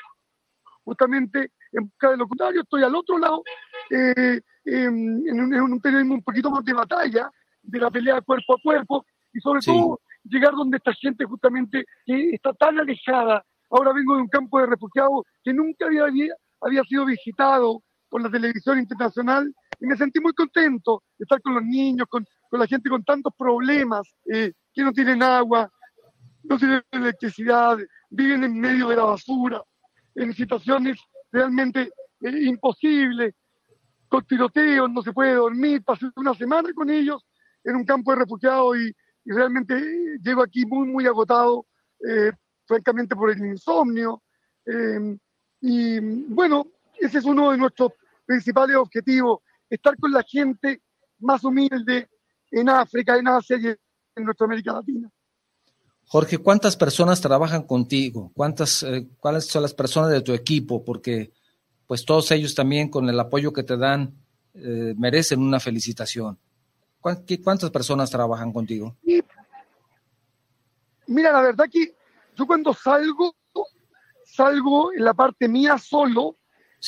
justamente 0.85 1.53
en 1.73 1.85
busca 1.85 2.11
de 2.11 2.17
lo 2.17 2.27
contrario, 2.27 2.63
estoy 2.63 2.83
al 2.83 2.95
otro 2.95 3.19
lado, 3.19 3.43
eh, 3.91 4.41
en, 4.65 5.41
un, 5.41 5.55
en, 5.55 5.61
un, 5.61 5.81
periodismo 5.81 6.15
un 6.15 6.23
poquito 6.23 6.51
más 6.51 6.65
de 6.65 6.73
batalla, 6.73 7.31
de 7.63 7.79
la 7.79 7.91
pelea 7.91 8.21
cuerpo 8.21 8.55
a 8.55 8.61
cuerpo, 8.63 9.05
y 9.33 9.41
sobre 9.41 9.61
todo 9.61 10.01
llegar 10.25 10.53
donde 10.53 10.79
esta 10.79 10.93
gente 10.95 11.25
justamente 11.25 11.85
que 12.05 12.31
está 12.31 12.53
tan 12.55 12.79
alejada 12.79 13.45
Ahora 13.71 13.93
vengo 13.93 14.17
de 14.17 14.23
un 14.23 14.29
campo 14.29 14.59
de 14.61 14.67
refugiados 14.67 15.25
que 15.45 15.53
nunca 15.53 15.87
había, 15.87 16.05
había 16.61 16.83
sido 16.85 17.07
visitado 17.07 17.83
por 18.09 18.21
la 18.21 18.31
televisión 18.31 18.79
internacional 18.79 19.55
y 19.79 19.87
me 19.87 19.97
sentí 19.97 20.21
muy 20.21 20.33
contento 20.33 21.05
de 21.17 21.23
estar 21.23 21.41
con 21.41 21.55
los 21.55 21.63
niños, 21.63 22.07
con, 22.09 22.27
con 22.51 22.61
la 22.61 22.67
gente 22.67 22.91
con 22.91 23.05
tantos 23.05 23.33
problemas, 23.39 24.13
eh, 24.33 24.53
que 24.75 24.83
no 24.83 24.93
tienen 24.93 25.23
agua, 25.23 25.71
no 26.43 26.59
tienen 26.59 26.83
electricidad, 26.91 27.79
viven 28.11 28.45
en 28.45 28.59
medio 28.59 28.89
de 28.89 28.97
la 28.97 29.05
basura, 29.05 29.63
en 30.17 30.35
situaciones 30.35 30.99
realmente 31.31 31.91
eh, 32.23 32.45
imposibles, 32.45 33.35
con 34.09 34.25
tiroteos, 34.25 34.91
no 34.91 35.03
se 35.03 35.13
puede 35.13 35.35
dormir, 35.35 35.85
pasé 35.85 36.07
una 36.17 36.35
semana 36.35 36.71
con 36.75 36.91
ellos 36.91 37.25
en 37.63 37.77
un 37.77 37.85
campo 37.85 38.11
de 38.11 38.19
refugiados 38.19 38.77
y, 38.77 38.93
realmente 39.23 39.77
eh, 39.77 40.19
llego 40.21 40.43
aquí 40.43 40.67
muy, 40.67 40.89
muy 40.89 41.07
agotado 41.07 41.67
francamente 42.71 43.17
por 43.17 43.31
el 43.31 43.45
insomnio. 43.45 44.23
Em, 44.65 45.19
y 45.61 45.99
bueno, 45.99 46.69
ese 46.97 47.19
es 47.19 47.25
uno 47.25 47.51
de 47.51 47.59
nuestros 47.59 47.93
principales 48.25 48.77
objetivos, 48.77 49.41
estar 49.69 49.97
con 49.97 50.13
la 50.13 50.23
gente 50.23 50.81
más 51.19 51.43
humilde 51.43 52.09
en 52.53 52.69
África, 52.69 53.17
en 53.17 53.27
Asia 53.27 53.57
y 53.59 53.67
en 53.67 54.25
nuestra 54.25 54.45
América 54.45 54.73
Latina. 54.73 55.11
Jorge, 56.07 56.39
¿cuántas 56.39 56.77
personas 56.77 57.21
trabajan 57.21 57.65
contigo? 57.65 58.31
¿Cuántas, 58.35 58.85
eh, 58.85 59.09
¿Cuáles 59.19 59.47
son 59.47 59.63
las 59.63 59.75
personas 59.75 60.11
de 60.11 60.21
tu 60.21 60.33
equipo? 60.33 60.85
Porque 60.85 61.33
pues 61.89 62.05
todos 62.05 62.31
ellos 62.31 62.55
también 62.55 62.89
con 62.89 63.09
el 63.09 63.19
apoyo 63.19 63.53
que 63.53 63.65
te 63.65 63.77
dan 63.77 64.15
eh, 64.55 64.95
merecen 64.97 65.41
una 65.41 65.59
felicitación. 65.59 66.39
¿Cuántas 67.01 67.71
personas 67.71 68.11
trabajan 68.11 68.53
contigo? 68.53 68.97
mira, 71.07 71.33
la 71.33 71.41
verdad 71.43 71.67
que 71.69 71.95
yo 72.41 72.47
cuando 72.47 72.73
salgo, 72.73 73.37
salgo 74.25 74.95
en 74.95 75.05
la 75.05 75.13
parte 75.13 75.47
mía 75.47 75.77
solo 75.77 76.39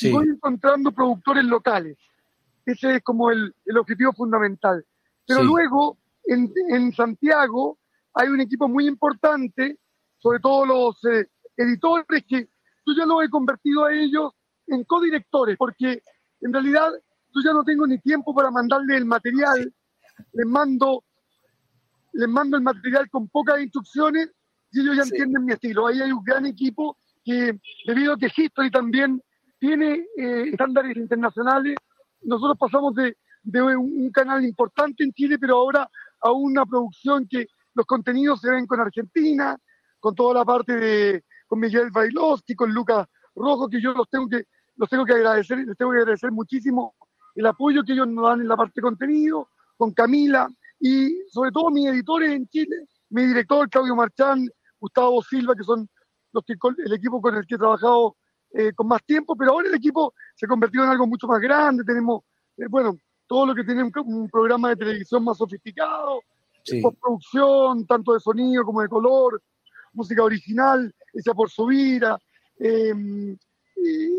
y 0.00 0.10
voy 0.10 0.28
encontrando 0.28 0.92
productores 0.92 1.44
locales. 1.44 1.98
Ese 2.64 2.96
es 2.96 3.02
como 3.02 3.30
el, 3.30 3.54
objetivo 3.78 4.14
fundamental. 4.14 4.82
Pero 5.26 5.42
luego, 5.42 5.98
en, 6.24 6.92
Santiago, 6.94 7.78
hay 8.14 8.28
un 8.28 8.40
equipo 8.40 8.66
muy 8.66 8.86
importante, 8.86 9.78
sobre 10.16 10.40
todo 10.40 10.64
los 10.64 11.04
eh, 11.04 11.28
editores, 11.54 12.24
que 12.26 12.48
yo 12.86 12.94
ya 12.96 13.04
lo 13.04 13.20
he 13.20 13.28
convertido 13.28 13.84
a 13.84 13.92
ellos 13.92 14.32
en 14.68 14.84
codirectores, 14.84 15.58
porque 15.58 16.02
en 16.40 16.52
realidad 16.52 16.90
yo 17.34 17.40
ya 17.44 17.52
no 17.52 17.62
tengo 17.62 17.86
ni 17.86 17.98
tiempo 17.98 18.34
para 18.34 18.50
mandarle 18.50 18.96
el 18.96 19.04
material, 19.04 19.70
les 20.32 20.46
mando, 20.46 21.04
les 22.14 22.28
mando 22.28 22.56
el 22.56 22.62
material 22.62 23.10
con 23.10 23.28
pocas 23.28 23.60
instrucciones 23.60 24.30
y 24.72 24.80
ellos 24.80 24.96
ya 24.96 25.02
entienden 25.02 25.44
mi 25.44 25.52
estilo. 25.52 25.86
Ahí 25.86 26.00
hay 26.00 26.12
un 26.12 26.24
gran 26.24 26.46
equipo 26.46 26.96
que, 27.24 27.58
debido 27.86 28.14
a 28.14 28.18
que 28.18 28.32
History 28.34 28.70
también 28.70 29.22
tiene 29.58 30.06
eh, 30.16 30.48
estándares 30.50 30.96
internacionales, 30.96 31.76
nosotros 32.22 32.56
pasamos 32.58 32.94
de, 32.94 33.14
un, 33.62 34.10
canal 34.12 34.44
importante 34.44 35.04
en 35.04 35.12
Chile, 35.12 35.38
pero 35.38 35.56
ahora 35.56 35.88
a 36.20 36.30
una 36.32 36.64
producción 36.64 37.26
que 37.28 37.46
los 37.74 37.86
contenidos 37.86 38.40
se 38.40 38.50
ven 38.50 38.66
con 38.66 38.80
Argentina, 38.80 39.56
con 40.00 40.14
toda 40.14 40.34
la 40.34 40.44
parte 40.44 40.76
de 40.76 41.24
con 41.46 41.60
Miguel 41.60 41.90
Bailovsky, 41.90 42.54
con 42.54 42.72
Lucas 42.72 43.06
Rojo, 43.34 43.68
que 43.68 43.80
yo 43.80 43.92
los 43.92 44.08
tengo 44.08 44.28
que 44.28 44.44
los 44.76 44.88
tengo 44.88 45.04
que 45.04 45.12
agradecer, 45.12 45.58
les 45.58 45.76
tengo 45.76 45.92
que 45.92 45.98
agradecer 45.98 46.32
muchísimo 46.32 46.94
el 47.34 47.46
apoyo 47.46 47.82
que 47.84 47.92
ellos 47.92 48.08
nos 48.08 48.24
dan 48.24 48.40
en 48.40 48.48
la 48.48 48.56
parte 48.56 48.74
de 48.76 48.82
contenido, 48.82 49.48
con 49.76 49.92
Camila 49.92 50.48
y 50.80 51.20
sobre 51.28 51.50
todo 51.50 51.70
mis 51.70 51.88
editores 51.88 52.32
en 52.32 52.46
Chile, 52.48 52.86
mi 53.10 53.26
director 53.26 53.68
Claudio 53.68 53.94
Marchán, 53.94 54.48
Gustavo 54.82 55.22
Silva, 55.22 55.54
que 55.54 55.62
son 55.62 55.88
los 56.32 56.44
que, 56.44 56.54
el 56.84 56.92
equipo 56.92 57.20
con 57.20 57.36
el 57.36 57.46
que 57.46 57.54
he 57.54 57.58
trabajado 57.58 58.16
eh, 58.52 58.72
con 58.74 58.88
más 58.88 59.02
tiempo, 59.04 59.36
pero 59.36 59.52
ahora 59.52 59.68
el 59.68 59.74
equipo 59.74 60.12
se 60.34 60.46
ha 60.46 60.48
convertido 60.48 60.82
en 60.84 60.90
algo 60.90 61.06
mucho 61.06 61.28
más 61.28 61.40
grande, 61.40 61.84
tenemos, 61.84 62.22
eh, 62.56 62.66
bueno, 62.68 62.96
todo 63.28 63.46
lo 63.46 63.54
que 63.54 63.62
tiene 63.62 63.84
un, 63.84 64.28
programa 64.28 64.70
de 64.70 64.76
televisión 64.76 65.22
más 65.22 65.38
sofisticado, 65.38 66.20
postproducción, 66.82 67.86
tanto 67.86 68.12
de 68.14 68.20
sonido 68.20 68.64
como 68.64 68.82
de 68.82 68.88
color, 68.88 69.40
música 69.92 70.22
original, 70.24 70.92
hecha 71.14 71.32
por 71.32 71.48
Subira. 71.48 72.18
Em, 72.58 73.36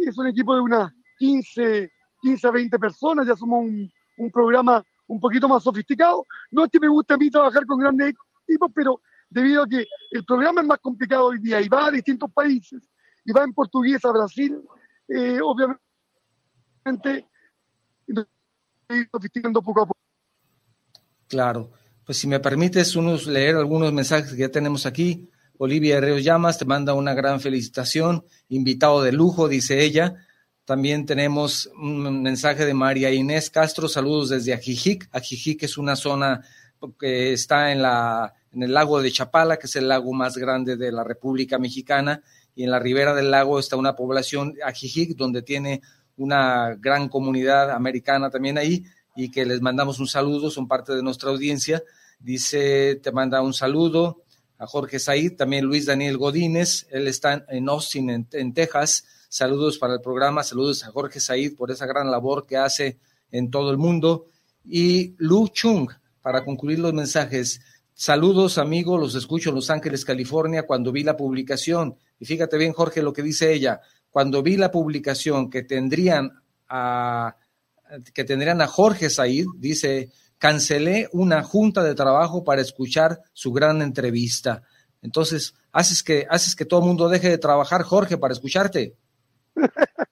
es 0.07 0.18
un 0.18 0.28
equipo 0.28 0.55
de 0.55 0.61
unas 0.61 0.91
15, 1.20 1.91
15 2.22 2.47
a 2.47 2.51
20 2.51 2.80
personas, 2.80 3.28
ya 3.28 3.36
somos 3.36 3.66
un, 3.66 3.91
un 4.18 4.32
programa 4.32 4.84
un 5.07 5.20
poquito 5.20 5.47
más 5.47 5.64
sofisticado. 5.64 6.26
No 6.51 6.66
es 6.66 6.72
que 6.72 6.80
me 6.80 6.88
guste 6.88 7.14
a 7.14 7.18
mí 7.18 7.30
trabajar 7.30 7.66
con 7.66 7.80
grandes 7.80 8.14
equipos, 8.47 8.72
pero 8.74 8.99
debido 9.34 9.63
a 9.63 9.67
que 9.67 9.86
el 10.11 10.23
programa 10.23 10.61
es 10.61 10.67
más 10.67 10.79
complicado 10.79 11.25
hoy 11.25 11.39
día 11.39 11.59
y 11.61 11.67
va 11.67 11.88
a 11.88 11.91
distintos 11.91 12.31
países, 12.31 12.81
y 13.25 13.31
va 13.31 13.43
en 13.43 13.53
portugués 13.53 14.03
a 14.05 14.11
Brasil, 14.11 14.59
eh, 15.07 15.39
obviamente 15.41 17.27
sofisticando 19.11 19.61
poco 19.61 19.81
a 19.81 19.86
poco. 19.88 19.99
Claro, 21.27 21.71
pues 22.05 22.17
si 22.17 22.27
me 22.27 22.39
permites 22.39 22.95
unos, 22.95 23.25
leer 23.25 23.55
algunos 23.55 23.91
mensajes 23.91 24.31
que 24.31 24.38
ya 24.38 24.49
tenemos 24.49 24.86
aquí. 24.86 25.29
Olivia 25.57 25.97
Herreos 25.97 26.23
Llamas 26.23 26.57
te 26.57 26.65
manda 26.65 26.93
una 26.93 27.13
gran 27.13 27.39
felicitación, 27.39 28.25
invitado 28.49 29.01
de 29.01 29.11
lujo, 29.11 29.47
dice 29.47 29.84
ella. 29.84 30.25
También 30.65 31.05
tenemos 31.05 31.69
un 31.75 32.21
mensaje 32.21 32.65
de 32.65 32.73
María 32.73 33.11
Inés 33.11 33.49
Castro, 33.49 33.88
saludos 33.88 34.29
desde 34.29 34.53
Ajijic. 34.53 35.09
Ajijic 35.11 35.63
es 35.63 35.77
una 35.77 35.95
zona 35.95 36.41
que 36.99 37.34
está 37.34 37.71
en, 37.71 37.81
la, 37.81 38.34
en 38.54 38.64
el 38.64 38.74
lago 38.74 39.01
de 39.01 39.12
Chapala, 39.12 39.58
que 39.58 39.68
es 39.68 39.76
el 39.76 39.88
lago 39.88 40.14
más 40.14 40.38
grande 40.38 40.78
de 40.78 40.91
la 40.91 41.04
República 41.04 41.58
Mexicana, 41.58 42.22
y 42.56 42.64
en 42.64 42.72
la 42.72 42.80
ribera 42.80 43.14
del 43.14 43.32
lago 43.32 43.60
está 43.60 43.76
una 43.76 43.95
población, 43.95 44.56
Ajijic, 44.64 45.16
donde 45.18 45.41
tiene 45.41 45.82
una 46.18 46.76
gran 46.80 47.10
comunidad 47.10 47.72
americana 47.72 48.30
también 48.30 48.58
ahí, 48.58 48.86
y 49.16 49.30
que 49.32 49.45
les 49.45 49.62
mandamos 49.62 49.99
un 49.99 50.08
saludo, 50.08 50.51
son 50.51 50.68
parte 50.68 50.93
de 50.93 51.04
nuestra 51.04 51.30
audiencia. 51.30 51.84
Dice, 52.20 52.99
te 53.01 53.12
manda 53.12 53.41
un 53.41 53.54
saludo 53.54 54.24
a 54.58 54.68
Jorge 54.68 54.99
Said, 54.99 55.36
también 55.36 55.66
Luis 55.66 55.86
Daniel 55.86 56.18
Godínez, 56.18 56.88
él 56.91 57.08
está 57.08 57.45
en 57.49 57.70
Austin, 57.70 58.28
en 58.32 58.54
Texas 58.54 59.04
Saludos 59.34 59.80
para 59.80 59.95
el 59.95 59.99
programa, 59.99 60.43
saludos 60.43 60.84
a 60.84 60.91
Jorge 60.91 61.20
Said 61.20 61.56
por 61.56 61.72
esa 61.72 61.88
gran 61.88 62.12
labor 62.12 62.45
que 62.45 62.56
hace 62.56 62.99
en 63.32 63.49
todo 63.49 63.72
el 63.72 63.80
mundo. 63.80 64.28
Y 64.64 65.16
Lu 65.18 65.47
Chung, 65.47 65.89
para 66.22 66.45
concluir 66.45 66.78
los 66.78 66.93
mensajes. 66.93 67.60
Saludos, 67.94 68.58
amigo, 68.58 68.98
los 68.98 69.16
escucho 69.16 69.50
en 69.50 69.56
Los 69.56 69.70
Ángeles, 69.70 70.06
California, 70.06 70.66
cuando 70.66 70.91
vi 70.91 71.04
la 71.04 71.16
publicación. 71.16 71.96
Y 72.20 72.26
fíjate 72.26 72.58
bien, 72.58 72.74
Jorge, 72.74 73.02
lo 73.02 73.14
que 73.14 73.22
dice 73.22 73.54
ella. 73.54 73.82
Cuando 74.10 74.41
vi 74.41 74.58
la 74.58 74.72
publicación 74.72 75.50
que 75.50 75.64
tendrían 75.64 76.32
a, 76.68 77.36
que 78.14 78.24
tendrían 78.24 78.62
a 78.62 78.68
Jorge 78.68 79.10
Said, 79.10 79.46
dice, 79.58 80.12
cancelé 80.38 81.08
una 81.14 81.44
junta 81.44 81.84
de 81.84 81.96
trabajo 81.96 82.44
para 82.44 82.62
escuchar 82.62 83.22
su 83.32 83.54
gran 83.54 83.82
entrevista. 83.82 84.64
Entonces, 85.02 85.54
haces 85.72 86.02
que, 86.02 86.26
haces 86.30 86.56
que 86.56 86.66
todo 86.66 86.80
el 86.80 86.88
mundo 86.88 87.10
deje 87.10 87.30
de 87.30 87.38
trabajar, 87.38 87.84
Jorge, 87.84 88.18
para 88.18 88.34
escucharte. 88.34 88.96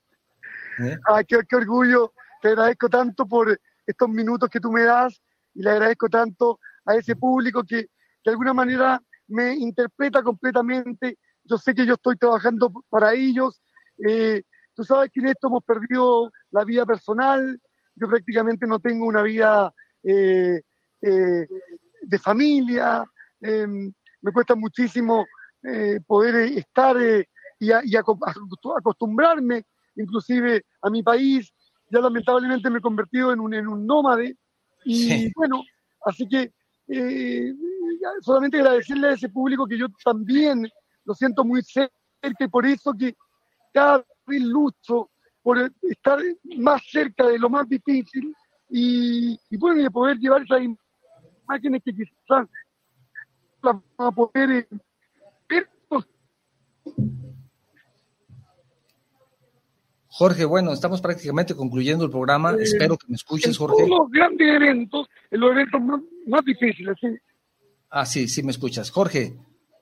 ¿Eh? 0.80 0.98
Ay, 1.06 1.26
qué, 1.26 1.56
orgullo. 1.56 2.14
Te 2.42 2.50
agradezco 2.50 2.90
tanto 2.90 3.26
por 3.26 3.60
estos 3.86 4.10
minutos 4.10 4.50
que 4.50 4.60
tú 4.60 4.72
me 4.72 4.84
das 4.84 5.22
y 5.54 5.62
le 5.62 5.72
agradezco 5.72 6.10
tanto 6.10 6.60
a 6.86 6.96
ese 6.96 7.16
público 7.16 7.64
que 7.64 7.88
de 8.24 8.32
alguna 8.32 8.54
manera 8.54 9.02
me 9.28 9.54
interpreta 9.56 10.22
completamente. 10.22 11.18
Yo 11.44 11.58
sé 11.58 11.74
que 11.74 11.86
yo 11.86 11.94
estoy 11.94 12.18
trabajando 12.18 12.72
para 12.90 13.14
ellos. 13.14 13.62
Eh, 14.06 14.44
tú 14.76 14.84
sabes 14.84 15.10
que 15.12 15.20
en 15.20 15.28
esto 15.28 15.48
hemos 15.48 15.64
perdido 15.64 16.32
la 16.52 16.64
vida 16.64 16.86
personal. 16.86 17.60
Yo 17.96 18.08
prácticamente 18.08 18.68
no 18.68 18.80
tengo 18.80 19.06
una 19.06 19.22
vida 19.24 19.74
eh, 20.04 20.62
de 21.02 22.20
familia. 22.20 23.06
Em, 23.42 23.92
me 24.22 24.32
cuesta 24.32 24.56
muchísimo 24.56 25.26
poder 26.08 26.58
estar 26.58 26.98
y, 27.60 27.72
acostumbrarme 28.76 29.64
inclusive 29.96 30.66
a 30.82 30.90
mi 30.90 31.04
país. 31.04 31.54
Ya 31.90 32.00
lamentablemente 32.00 32.70
me 32.70 32.80
he 32.80 32.82
convertido 32.82 33.34
en 33.34 33.40
un, 33.40 33.54
en 33.54 33.68
un 33.68 33.86
nómade 33.86 34.36
y 34.84 35.32
bueno, 35.34 35.64
así 36.06 36.28
que 36.28 36.52
solamente 38.22 38.58
agradecerle 38.58 39.10
a 39.10 39.14
ese 39.14 39.30
público 39.30 39.68
que 39.68 39.78
yo 39.78 39.88
también 40.04 40.68
lo 41.06 41.14
siento 41.14 41.44
muy 41.44 41.62
cerca 41.64 41.94
y 42.22 42.48
por 42.48 42.66
eso 42.66 42.94
que 42.98 43.16
cada 43.74 44.06
vez 44.28 44.42
lucho 44.42 45.10
por 45.42 45.72
estar 45.82 46.20
más 46.58 46.82
cerca 46.90 47.28
de 47.28 47.40
lo 47.40 47.50
más 47.50 47.68
difícil 47.68 48.34
y, 48.70 49.40
y 49.50 49.58
bueno, 49.58 49.82
de 49.82 49.92
poder 49.92 50.18
llevar 50.18 50.44
esas 50.44 50.62
imágenes 50.62 51.82
que 51.84 51.94
quizás 51.94 52.12
las 52.30 52.48
vamos 53.62 53.84
a 53.98 54.12
poder 54.12 54.68
ver. 55.50 55.70
Jorge, 60.22 60.46
bueno, 60.46 60.72
estamos 60.72 61.02
prácticamente 61.02 61.56
concluyendo 61.56 62.06
el 62.06 62.12
programa. 62.12 62.52
Eh, 62.52 62.58
Espero 62.62 62.96
que 62.96 63.08
me 63.08 63.16
escuches, 63.16 63.58
Jorge. 63.58 63.88
los 63.88 64.08
grandes 64.12 64.48
eventos, 64.56 65.08
en 65.32 65.40
los 65.40 65.52
eventos 65.52 65.82
más, 66.28 66.46
difíciles, 66.46 66.96
sí. 67.02 67.08
Ah, 67.90 68.06
sí, 68.06 68.28
sí 68.28 68.44
me 68.44 68.52
escuchas. 68.52 68.92
Jorge, 68.92 69.36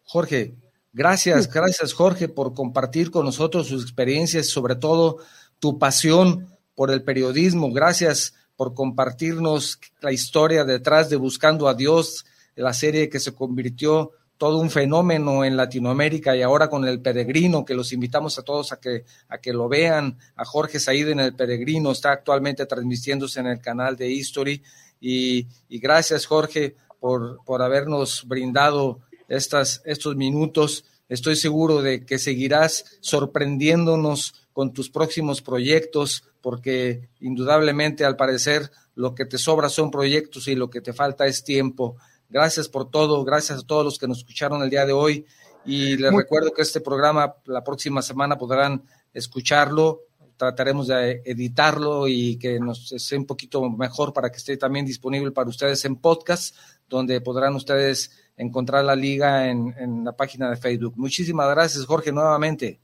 Jorge, 0.06 0.56
gracias, 0.94 1.52
gracias, 1.54 1.92
Jorge, 1.92 2.30
por 2.30 2.54
compartir 2.54 3.12
con 3.12 3.26
nosotros 3.26 3.68
sus 3.68 3.84
experiencias, 3.84 4.48
sobre 4.48 4.78
todo 4.78 5.18
tu 5.60 5.78
pasión 5.78 6.48
por 6.74 6.90
el 6.90 7.04
periodismo. 7.04 7.74
Gracias 7.74 8.34
por 8.56 8.74
compartirnos 8.74 9.78
la 10.00 10.14
historia 10.14 10.64
detrás 10.64 11.10
de 11.10 11.18
Buscando 11.18 11.68
a 11.68 11.74
Dios, 11.74 12.26
la 12.56 12.72
serie 12.72 13.10
que 13.10 13.20
se 13.20 13.36
convirtió 13.36 14.12
todo 14.40 14.58
un 14.58 14.70
fenómeno 14.70 15.44
en 15.44 15.58
Latinoamérica 15.58 16.34
y 16.34 16.42
ahora 16.42 16.70
con 16.70 16.88
el 16.88 17.02
peregrino, 17.02 17.66
que 17.66 17.74
los 17.74 17.92
invitamos 17.92 18.40
a 18.40 18.44
todos 18.44 18.72
a 18.72 18.80
que, 18.80 19.04
a 19.28 19.38
que 19.38 19.52
lo 19.52 19.68
vean, 19.68 20.18
a 20.38 20.46
Jorge 20.46 20.80
Said 20.80 21.10
en 21.10 21.20
el 21.20 21.36
peregrino, 21.36 21.92
está 21.92 22.14
actualmente 22.14 22.66
transmitiéndose 22.66 23.42
en 23.42 23.48
el 23.48 23.60
canal 23.60 23.98
de 23.98 24.10
History 24.10 24.64
y, 25.02 25.46
gracias 25.70 26.26
Jorge 26.26 26.78
por, 27.02 27.44
por 27.44 27.62
habernos 27.62 28.24
brindado 28.26 29.02
estas, 29.28 29.82
estos 29.84 30.16
minutos. 30.16 30.86
Estoy 31.10 31.36
seguro 31.36 31.82
de 31.82 32.06
que 32.06 32.18
seguirás 32.18 32.98
sorprendiéndonos 33.02 34.48
con 34.54 34.72
tus 34.72 34.90
próximos 34.90 35.42
proyectos, 35.42 36.24
porque 36.40 37.10
indudablemente 37.20 38.06
al 38.06 38.16
parecer 38.16 38.72
lo 38.96 39.16
que 39.16 39.26
te 39.26 39.38
sobra 39.38 39.68
son 39.68 39.92
proyectos 39.92 40.48
y 40.48 40.56
lo 40.56 40.70
que 40.70 40.80
te 40.80 40.94
falta 40.94 41.28
es 41.28 41.44
tiempo. 41.44 41.98
Gracias 42.30 42.70
por 42.70 42.90
todo, 42.90 43.24
gracias 43.24 43.60
a 43.60 43.66
todos 43.66 43.84
los 43.84 43.98
que 43.98 44.08
nos 44.08 44.20
escucharon 44.20 44.62
el 44.62 44.70
día 44.70 44.86
de 44.86 44.94
hoy 44.94 45.26
y 45.66 45.98
les 45.98 46.14
recuerdo 46.14 46.52
que 46.52 46.62
este 46.62 46.80
programa 46.80 47.36
la 47.46 47.64
próxima 47.64 48.02
semana 48.02 48.38
podrán 48.38 48.84
escucharlo, 49.14 50.02
trataremos 50.38 50.88
de 50.88 51.22
editarlo 51.26 52.08
y 52.08 52.38
que 52.38 52.60
nos 52.60 52.90
sea 52.90 53.18
un 53.18 53.26
poquito 53.26 53.68
mejor 53.70 54.14
para 54.14 54.32
que 54.32 54.38
esté 54.38 54.58
también 54.58 54.86
disponible 54.86 55.32
para 55.32 55.50
ustedes 55.50 55.84
en 55.86 55.96
podcast, 55.96 56.56
donde 56.88 57.20
podrán 57.20 57.56
ustedes 57.56 58.12
encontrar 58.38 58.86
la 58.86 58.96
liga 58.96 59.50
en, 59.50 59.76
en 59.78 60.06
la 60.06 60.16
página 60.16 60.50
de 60.50 60.58
Facebook. 60.58 60.94
Muchísimas 60.96 61.50
gracias, 61.50 61.86
Jorge, 61.86 62.12
nuevamente. 62.12 62.80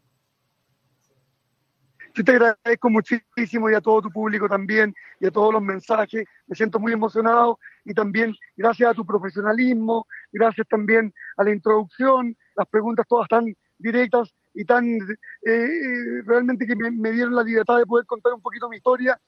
Yo 2.15 2.23
te 2.23 2.31
agradezco 2.31 2.89
muchísimo 2.89 3.69
y 3.69 3.73
a 3.73 3.81
todo 3.81 4.03
tu 4.03 4.09
público 4.09 4.47
también 4.47 4.95
y 5.19 5.25
a 5.25 5.31
todos 5.31 5.51
los 5.51 5.61
mensajes. 5.61 6.25
Me 6.47 6.55
siento 6.55 6.79
muy 6.79 6.93
emocionado 6.93 7.59
y 7.83 7.93
también 7.93 8.33
gracias 8.55 8.89
a 8.89 8.93
tu 8.93 9.05
profesionalismo, 9.05 10.07
gracias 10.31 10.65
también 10.69 11.13
a 11.35 11.43
la 11.43 11.51
introducción, 11.51 12.33
las 12.55 12.67
preguntas 12.69 13.05
todas 13.09 13.27
tan 13.27 13.53
directas 13.77 14.33
y 14.53 14.63
tan 14.63 14.85
eh, 14.85 14.97
eh, 15.45 16.21
realmente 16.25 16.65
que 16.65 16.77
me, 16.77 17.11
dieron 17.11 17.35
la 17.35 17.43
libertad 17.43 17.79
de 17.79 17.85
poder 17.85 18.05
contar 18.05 18.31
un 18.31 18.41
poquito 18.41 18.69
mi 18.69 18.77
historia. 18.77 19.19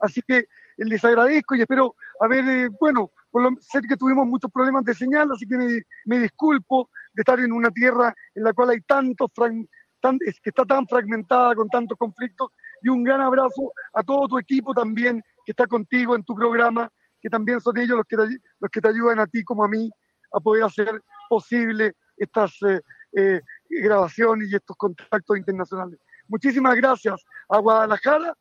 Así 0.00 0.20
que 0.20 0.44
les 0.76 1.02
agradezco 1.02 1.54
y 1.54 1.62
espero 1.62 1.94
haber, 2.20 2.46
eh, 2.46 2.68
bueno, 2.78 3.12
por 3.30 3.44
lo, 3.44 3.56
sé 3.60 3.80
que 3.80 3.96
tuvimos 3.96 4.26
muchos 4.26 4.52
problemas 4.52 4.84
de 4.84 4.94
señal, 4.94 5.30
así 5.32 5.46
que 5.46 5.56
me, 5.56 5.82
me 6.04 6.18
disculpo 6.18 6.90
de 7.14 7.22
estar 7.22 7.40
en 7.40 7.50
una 7.50 7.70
tierra 7.70 8.14
en 8.34 8.44
la 8.44 8.52
cual 8.52 8.70
hay 8.70 8.82
tantos 8.82 9.30
fragmentos 10.00 10.40
que 10.42 10.50
está 10.50 10.64
tan 10.64 10.86
fragmentada 10.86 11.54
con 11.54 11.68
tantos 11.68 11.96
conflictos. 11.98 12.50
Y 12.82 12.88
un 12.88 13.04
gran 13.04 13.20
abrazo 13.20 13.72
a 13.94 14.02
todo 14.02 14.28
tu 14.28 14.38
equipo 14.38 14.72
también 14.72 15.22
que 15.44 15.52
está 15.52 15.66
contigo 15.66 16.14
en 16.14 16.24
tu 16.24 16.34
programa, 16.34 16.90
que 17.20 17.28
también 17.28 17.60
son 17.60 17.76
ellos 17.78 17.98
los 17.98 18.06
que 18.06 18.16
te, 18.16 18.22
los 18.60 18.70
que 18.70 18.80
te 18.80 18.88
ayudan 18.88 19.18
a 19.20 19.26
ti 19.26 19.44
como 19.44 19.64
a 19.64 19.68
mí 19.68 19.90
a 20.32 20.40
poder 20.40 20.64
hacer 20.64 21.02
posible 21.28 21.94
estas 22.16 22.52
eh, 22.62 22.80
eh, 23.12 23.40
grabaciones 23.68 24.50
y 24.50 24.56
estos 24.56 24.76
contactos 24.76 25.36
internacionales. 25.36 25.98
Muchísimas 26.28 26.76
gracias 26.76 27.24
a 27.48 27.58
Guadalajara. 27.58 28.34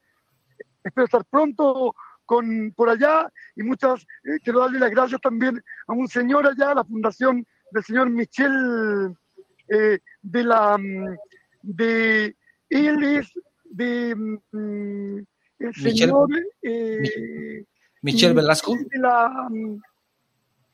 Espero 0.84 1.06
estar 1.06 1.26
pronto 1.26 1.94
con, 2.26 2.72
por 2.76 2.90
allá 2.90 3.28
y 3.56 3.64
muchas, 3.64 4.04
eh, 4.24 4.40
quiero 4.44 4.60
darle 4.60 4.80
las 4.80 4.92
gracias 4.92 5.20
también 5.22 5.62
a 5.88 5.94
un 5.94 6.08
señor 6.08 6.46
allá, 6.46 6.74
la 6.74 6.84
fundación 6.84 7.46
del 7.72 7.84
señor 7.84 8.10
Michel 8.10 9.16
de 9.68 10.44
la 10.44 10.78
mm, 10.80 11.16
de 11.62 12.36
él 12.70 13.04
es 13.04 13.32
de 13.66 14.16
mm, 14.16 15.18
el 15.60 15.76
señor 15.76 16.30
eh, 16.62 17.66
Michelle 18.02 18.34
Velasco. 18.34 18.76
La, 18.94 19.48
mm, 19.50 19.82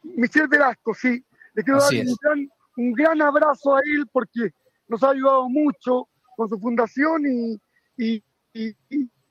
Michelle 0.04 0.48
Velasco, 0.48 0.94
sí. 0.94 1.24
Le 1.54 1.64
quiero 1.64 1.80
dar 1.80 1.94
un 1.94 2.16
gran, 2.22 2.50
un 2.78 2.94
gran, 2.94 3.22
abrazo 3.22 3.76
a 3.76 3.80
él 3.80 4.06
porque 4.12 4.52
nos 4.88 5.02
ha 5.04 5.12
ayudado 5.12 5.50
mucho 5.50 6.08
con 6.36 6.50
su 6.50 6.60
fundación 6.60 7.26
y, 7.26 7.62
y, 7.98 8.24
y, 8.54 8.76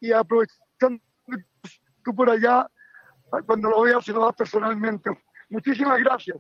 y 0.01 0.13
aprovechando 0.13 1.03
tú 2.03 2.15
por 2.15 2.31
allá, 2.31 2.69
cuando 3.47 3.71
lo 3.71 3.83
veas, 3.83 4.05
se 4.05 4.13
lo 4.13 4.25
das 4.25 4.35
personalmente. 4.37 5.11
Muchísimas 5.49 5.99
gracias. 6.01 6.39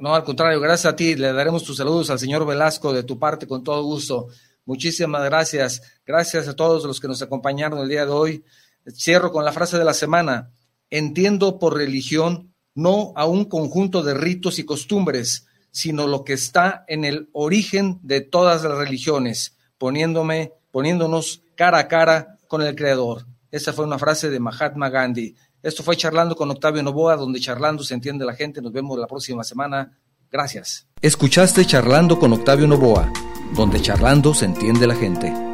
No, 0.00 0.14
al 0.14 0.24
contrario, 0.24 0.60
gracias 0.60 0.92
a 0.92 0.96
ti. 0.96 1.14
Le 1.14 1.32
daremos 1.32 1.64
tus 1.64 1.76
saludos 1.76 2.10
al 2.10 2.18
señor 2.18 2.46
Velasco 2.46 2.92
de 2.92 3.02
tu 3.02 3.18
parte 3.18 3.46
con 3.46 3.62
todo 3.62 3.82
gusto. 3.82 4.28
Muchísimas 4.64 5.24
gracias. 5.24 5.82
Gracias 6.06 6.48
a 6.48 6.56
todos 6.56 6.84
los 6.84 7.00
que 7.00 7.08
nos 7.08 7.22
acompañaron 7.22 7.80
el 7.80 7.88
día 7.88 8.04
de 8.04 8.12
hoy. 8.12 8.44
Cierro 8.92 9.30
con 9.32 9.44
la 9.44 9.52
frase 9.52 9.78
de 9.78 9.84
la 9.84 9.94
semana. 9.94 10.50
Entiendo 10.90 11.58
por 11.58 11.76
religión 11.76 12.54
no 12.74 13.12
a 13.16 13.26
un 13.26 13.44
conjunto 13.44 14.02
de 14.02 14.14
ritos 14.14 14.58
y 14.58 14.64
costumbres, 14.64 15.46
sino 15.70 16.06
lo 16.06 16.24
que 16.24 16.32
está 16.32 16.84
en 16.88 17.04
el 17.04 17.28
origen 17.32 17.98
de 18.02 18.20
todas 18.20 18.64
las 18.64 18.76
religiones, 18.76 19.56
poniéndome, 19.78 20.52
poniéndonos 20.70 21.42
cara 21.56 21.78
a 21.78 21.88
cara 21.88 22.38
con 22.48 22.62
el 22.62 22.74
Creador. 22.74 23.26
Esa 23.50 23.72
fue 23.72 23.84
una 23.84 23.98
frase 23.98 24.30
de 24.30 24.40
Mahatma 24.40 24.90
Gandhi. 24.90 25.36
Esto 25.64 25.82
fue 25.82 25.96
Charlando 25.96 26.36
con 26.36 26.50
Octavio 26.50 26.82
Novoa, 26.82 27.16
donde 27.16 27.40
charlando 27.40 27.82
se 27.82 27.94
entiende 27.94 28.26
la 28.26 28.34
gente. 28.34 28.60
Nos 28.60 28.70
vemos 28.70 28.98
la 28.98 29.06
próxima 29.06 29.42
semana. 29.42 29.96
Gracias. 30.30 30.86
Escuchaste 31.00 31.64
Charlando 31.64 32.18
con 32.18 32.34
Octavio 32.34 32.66
Novoa, 32.66 33.10
donde 33.56 33.80
charlando 33.80 34.34
se 34.34 34.44
entiende 34.44 34.86
la 34.86 34.94
gente. 34.94 35.53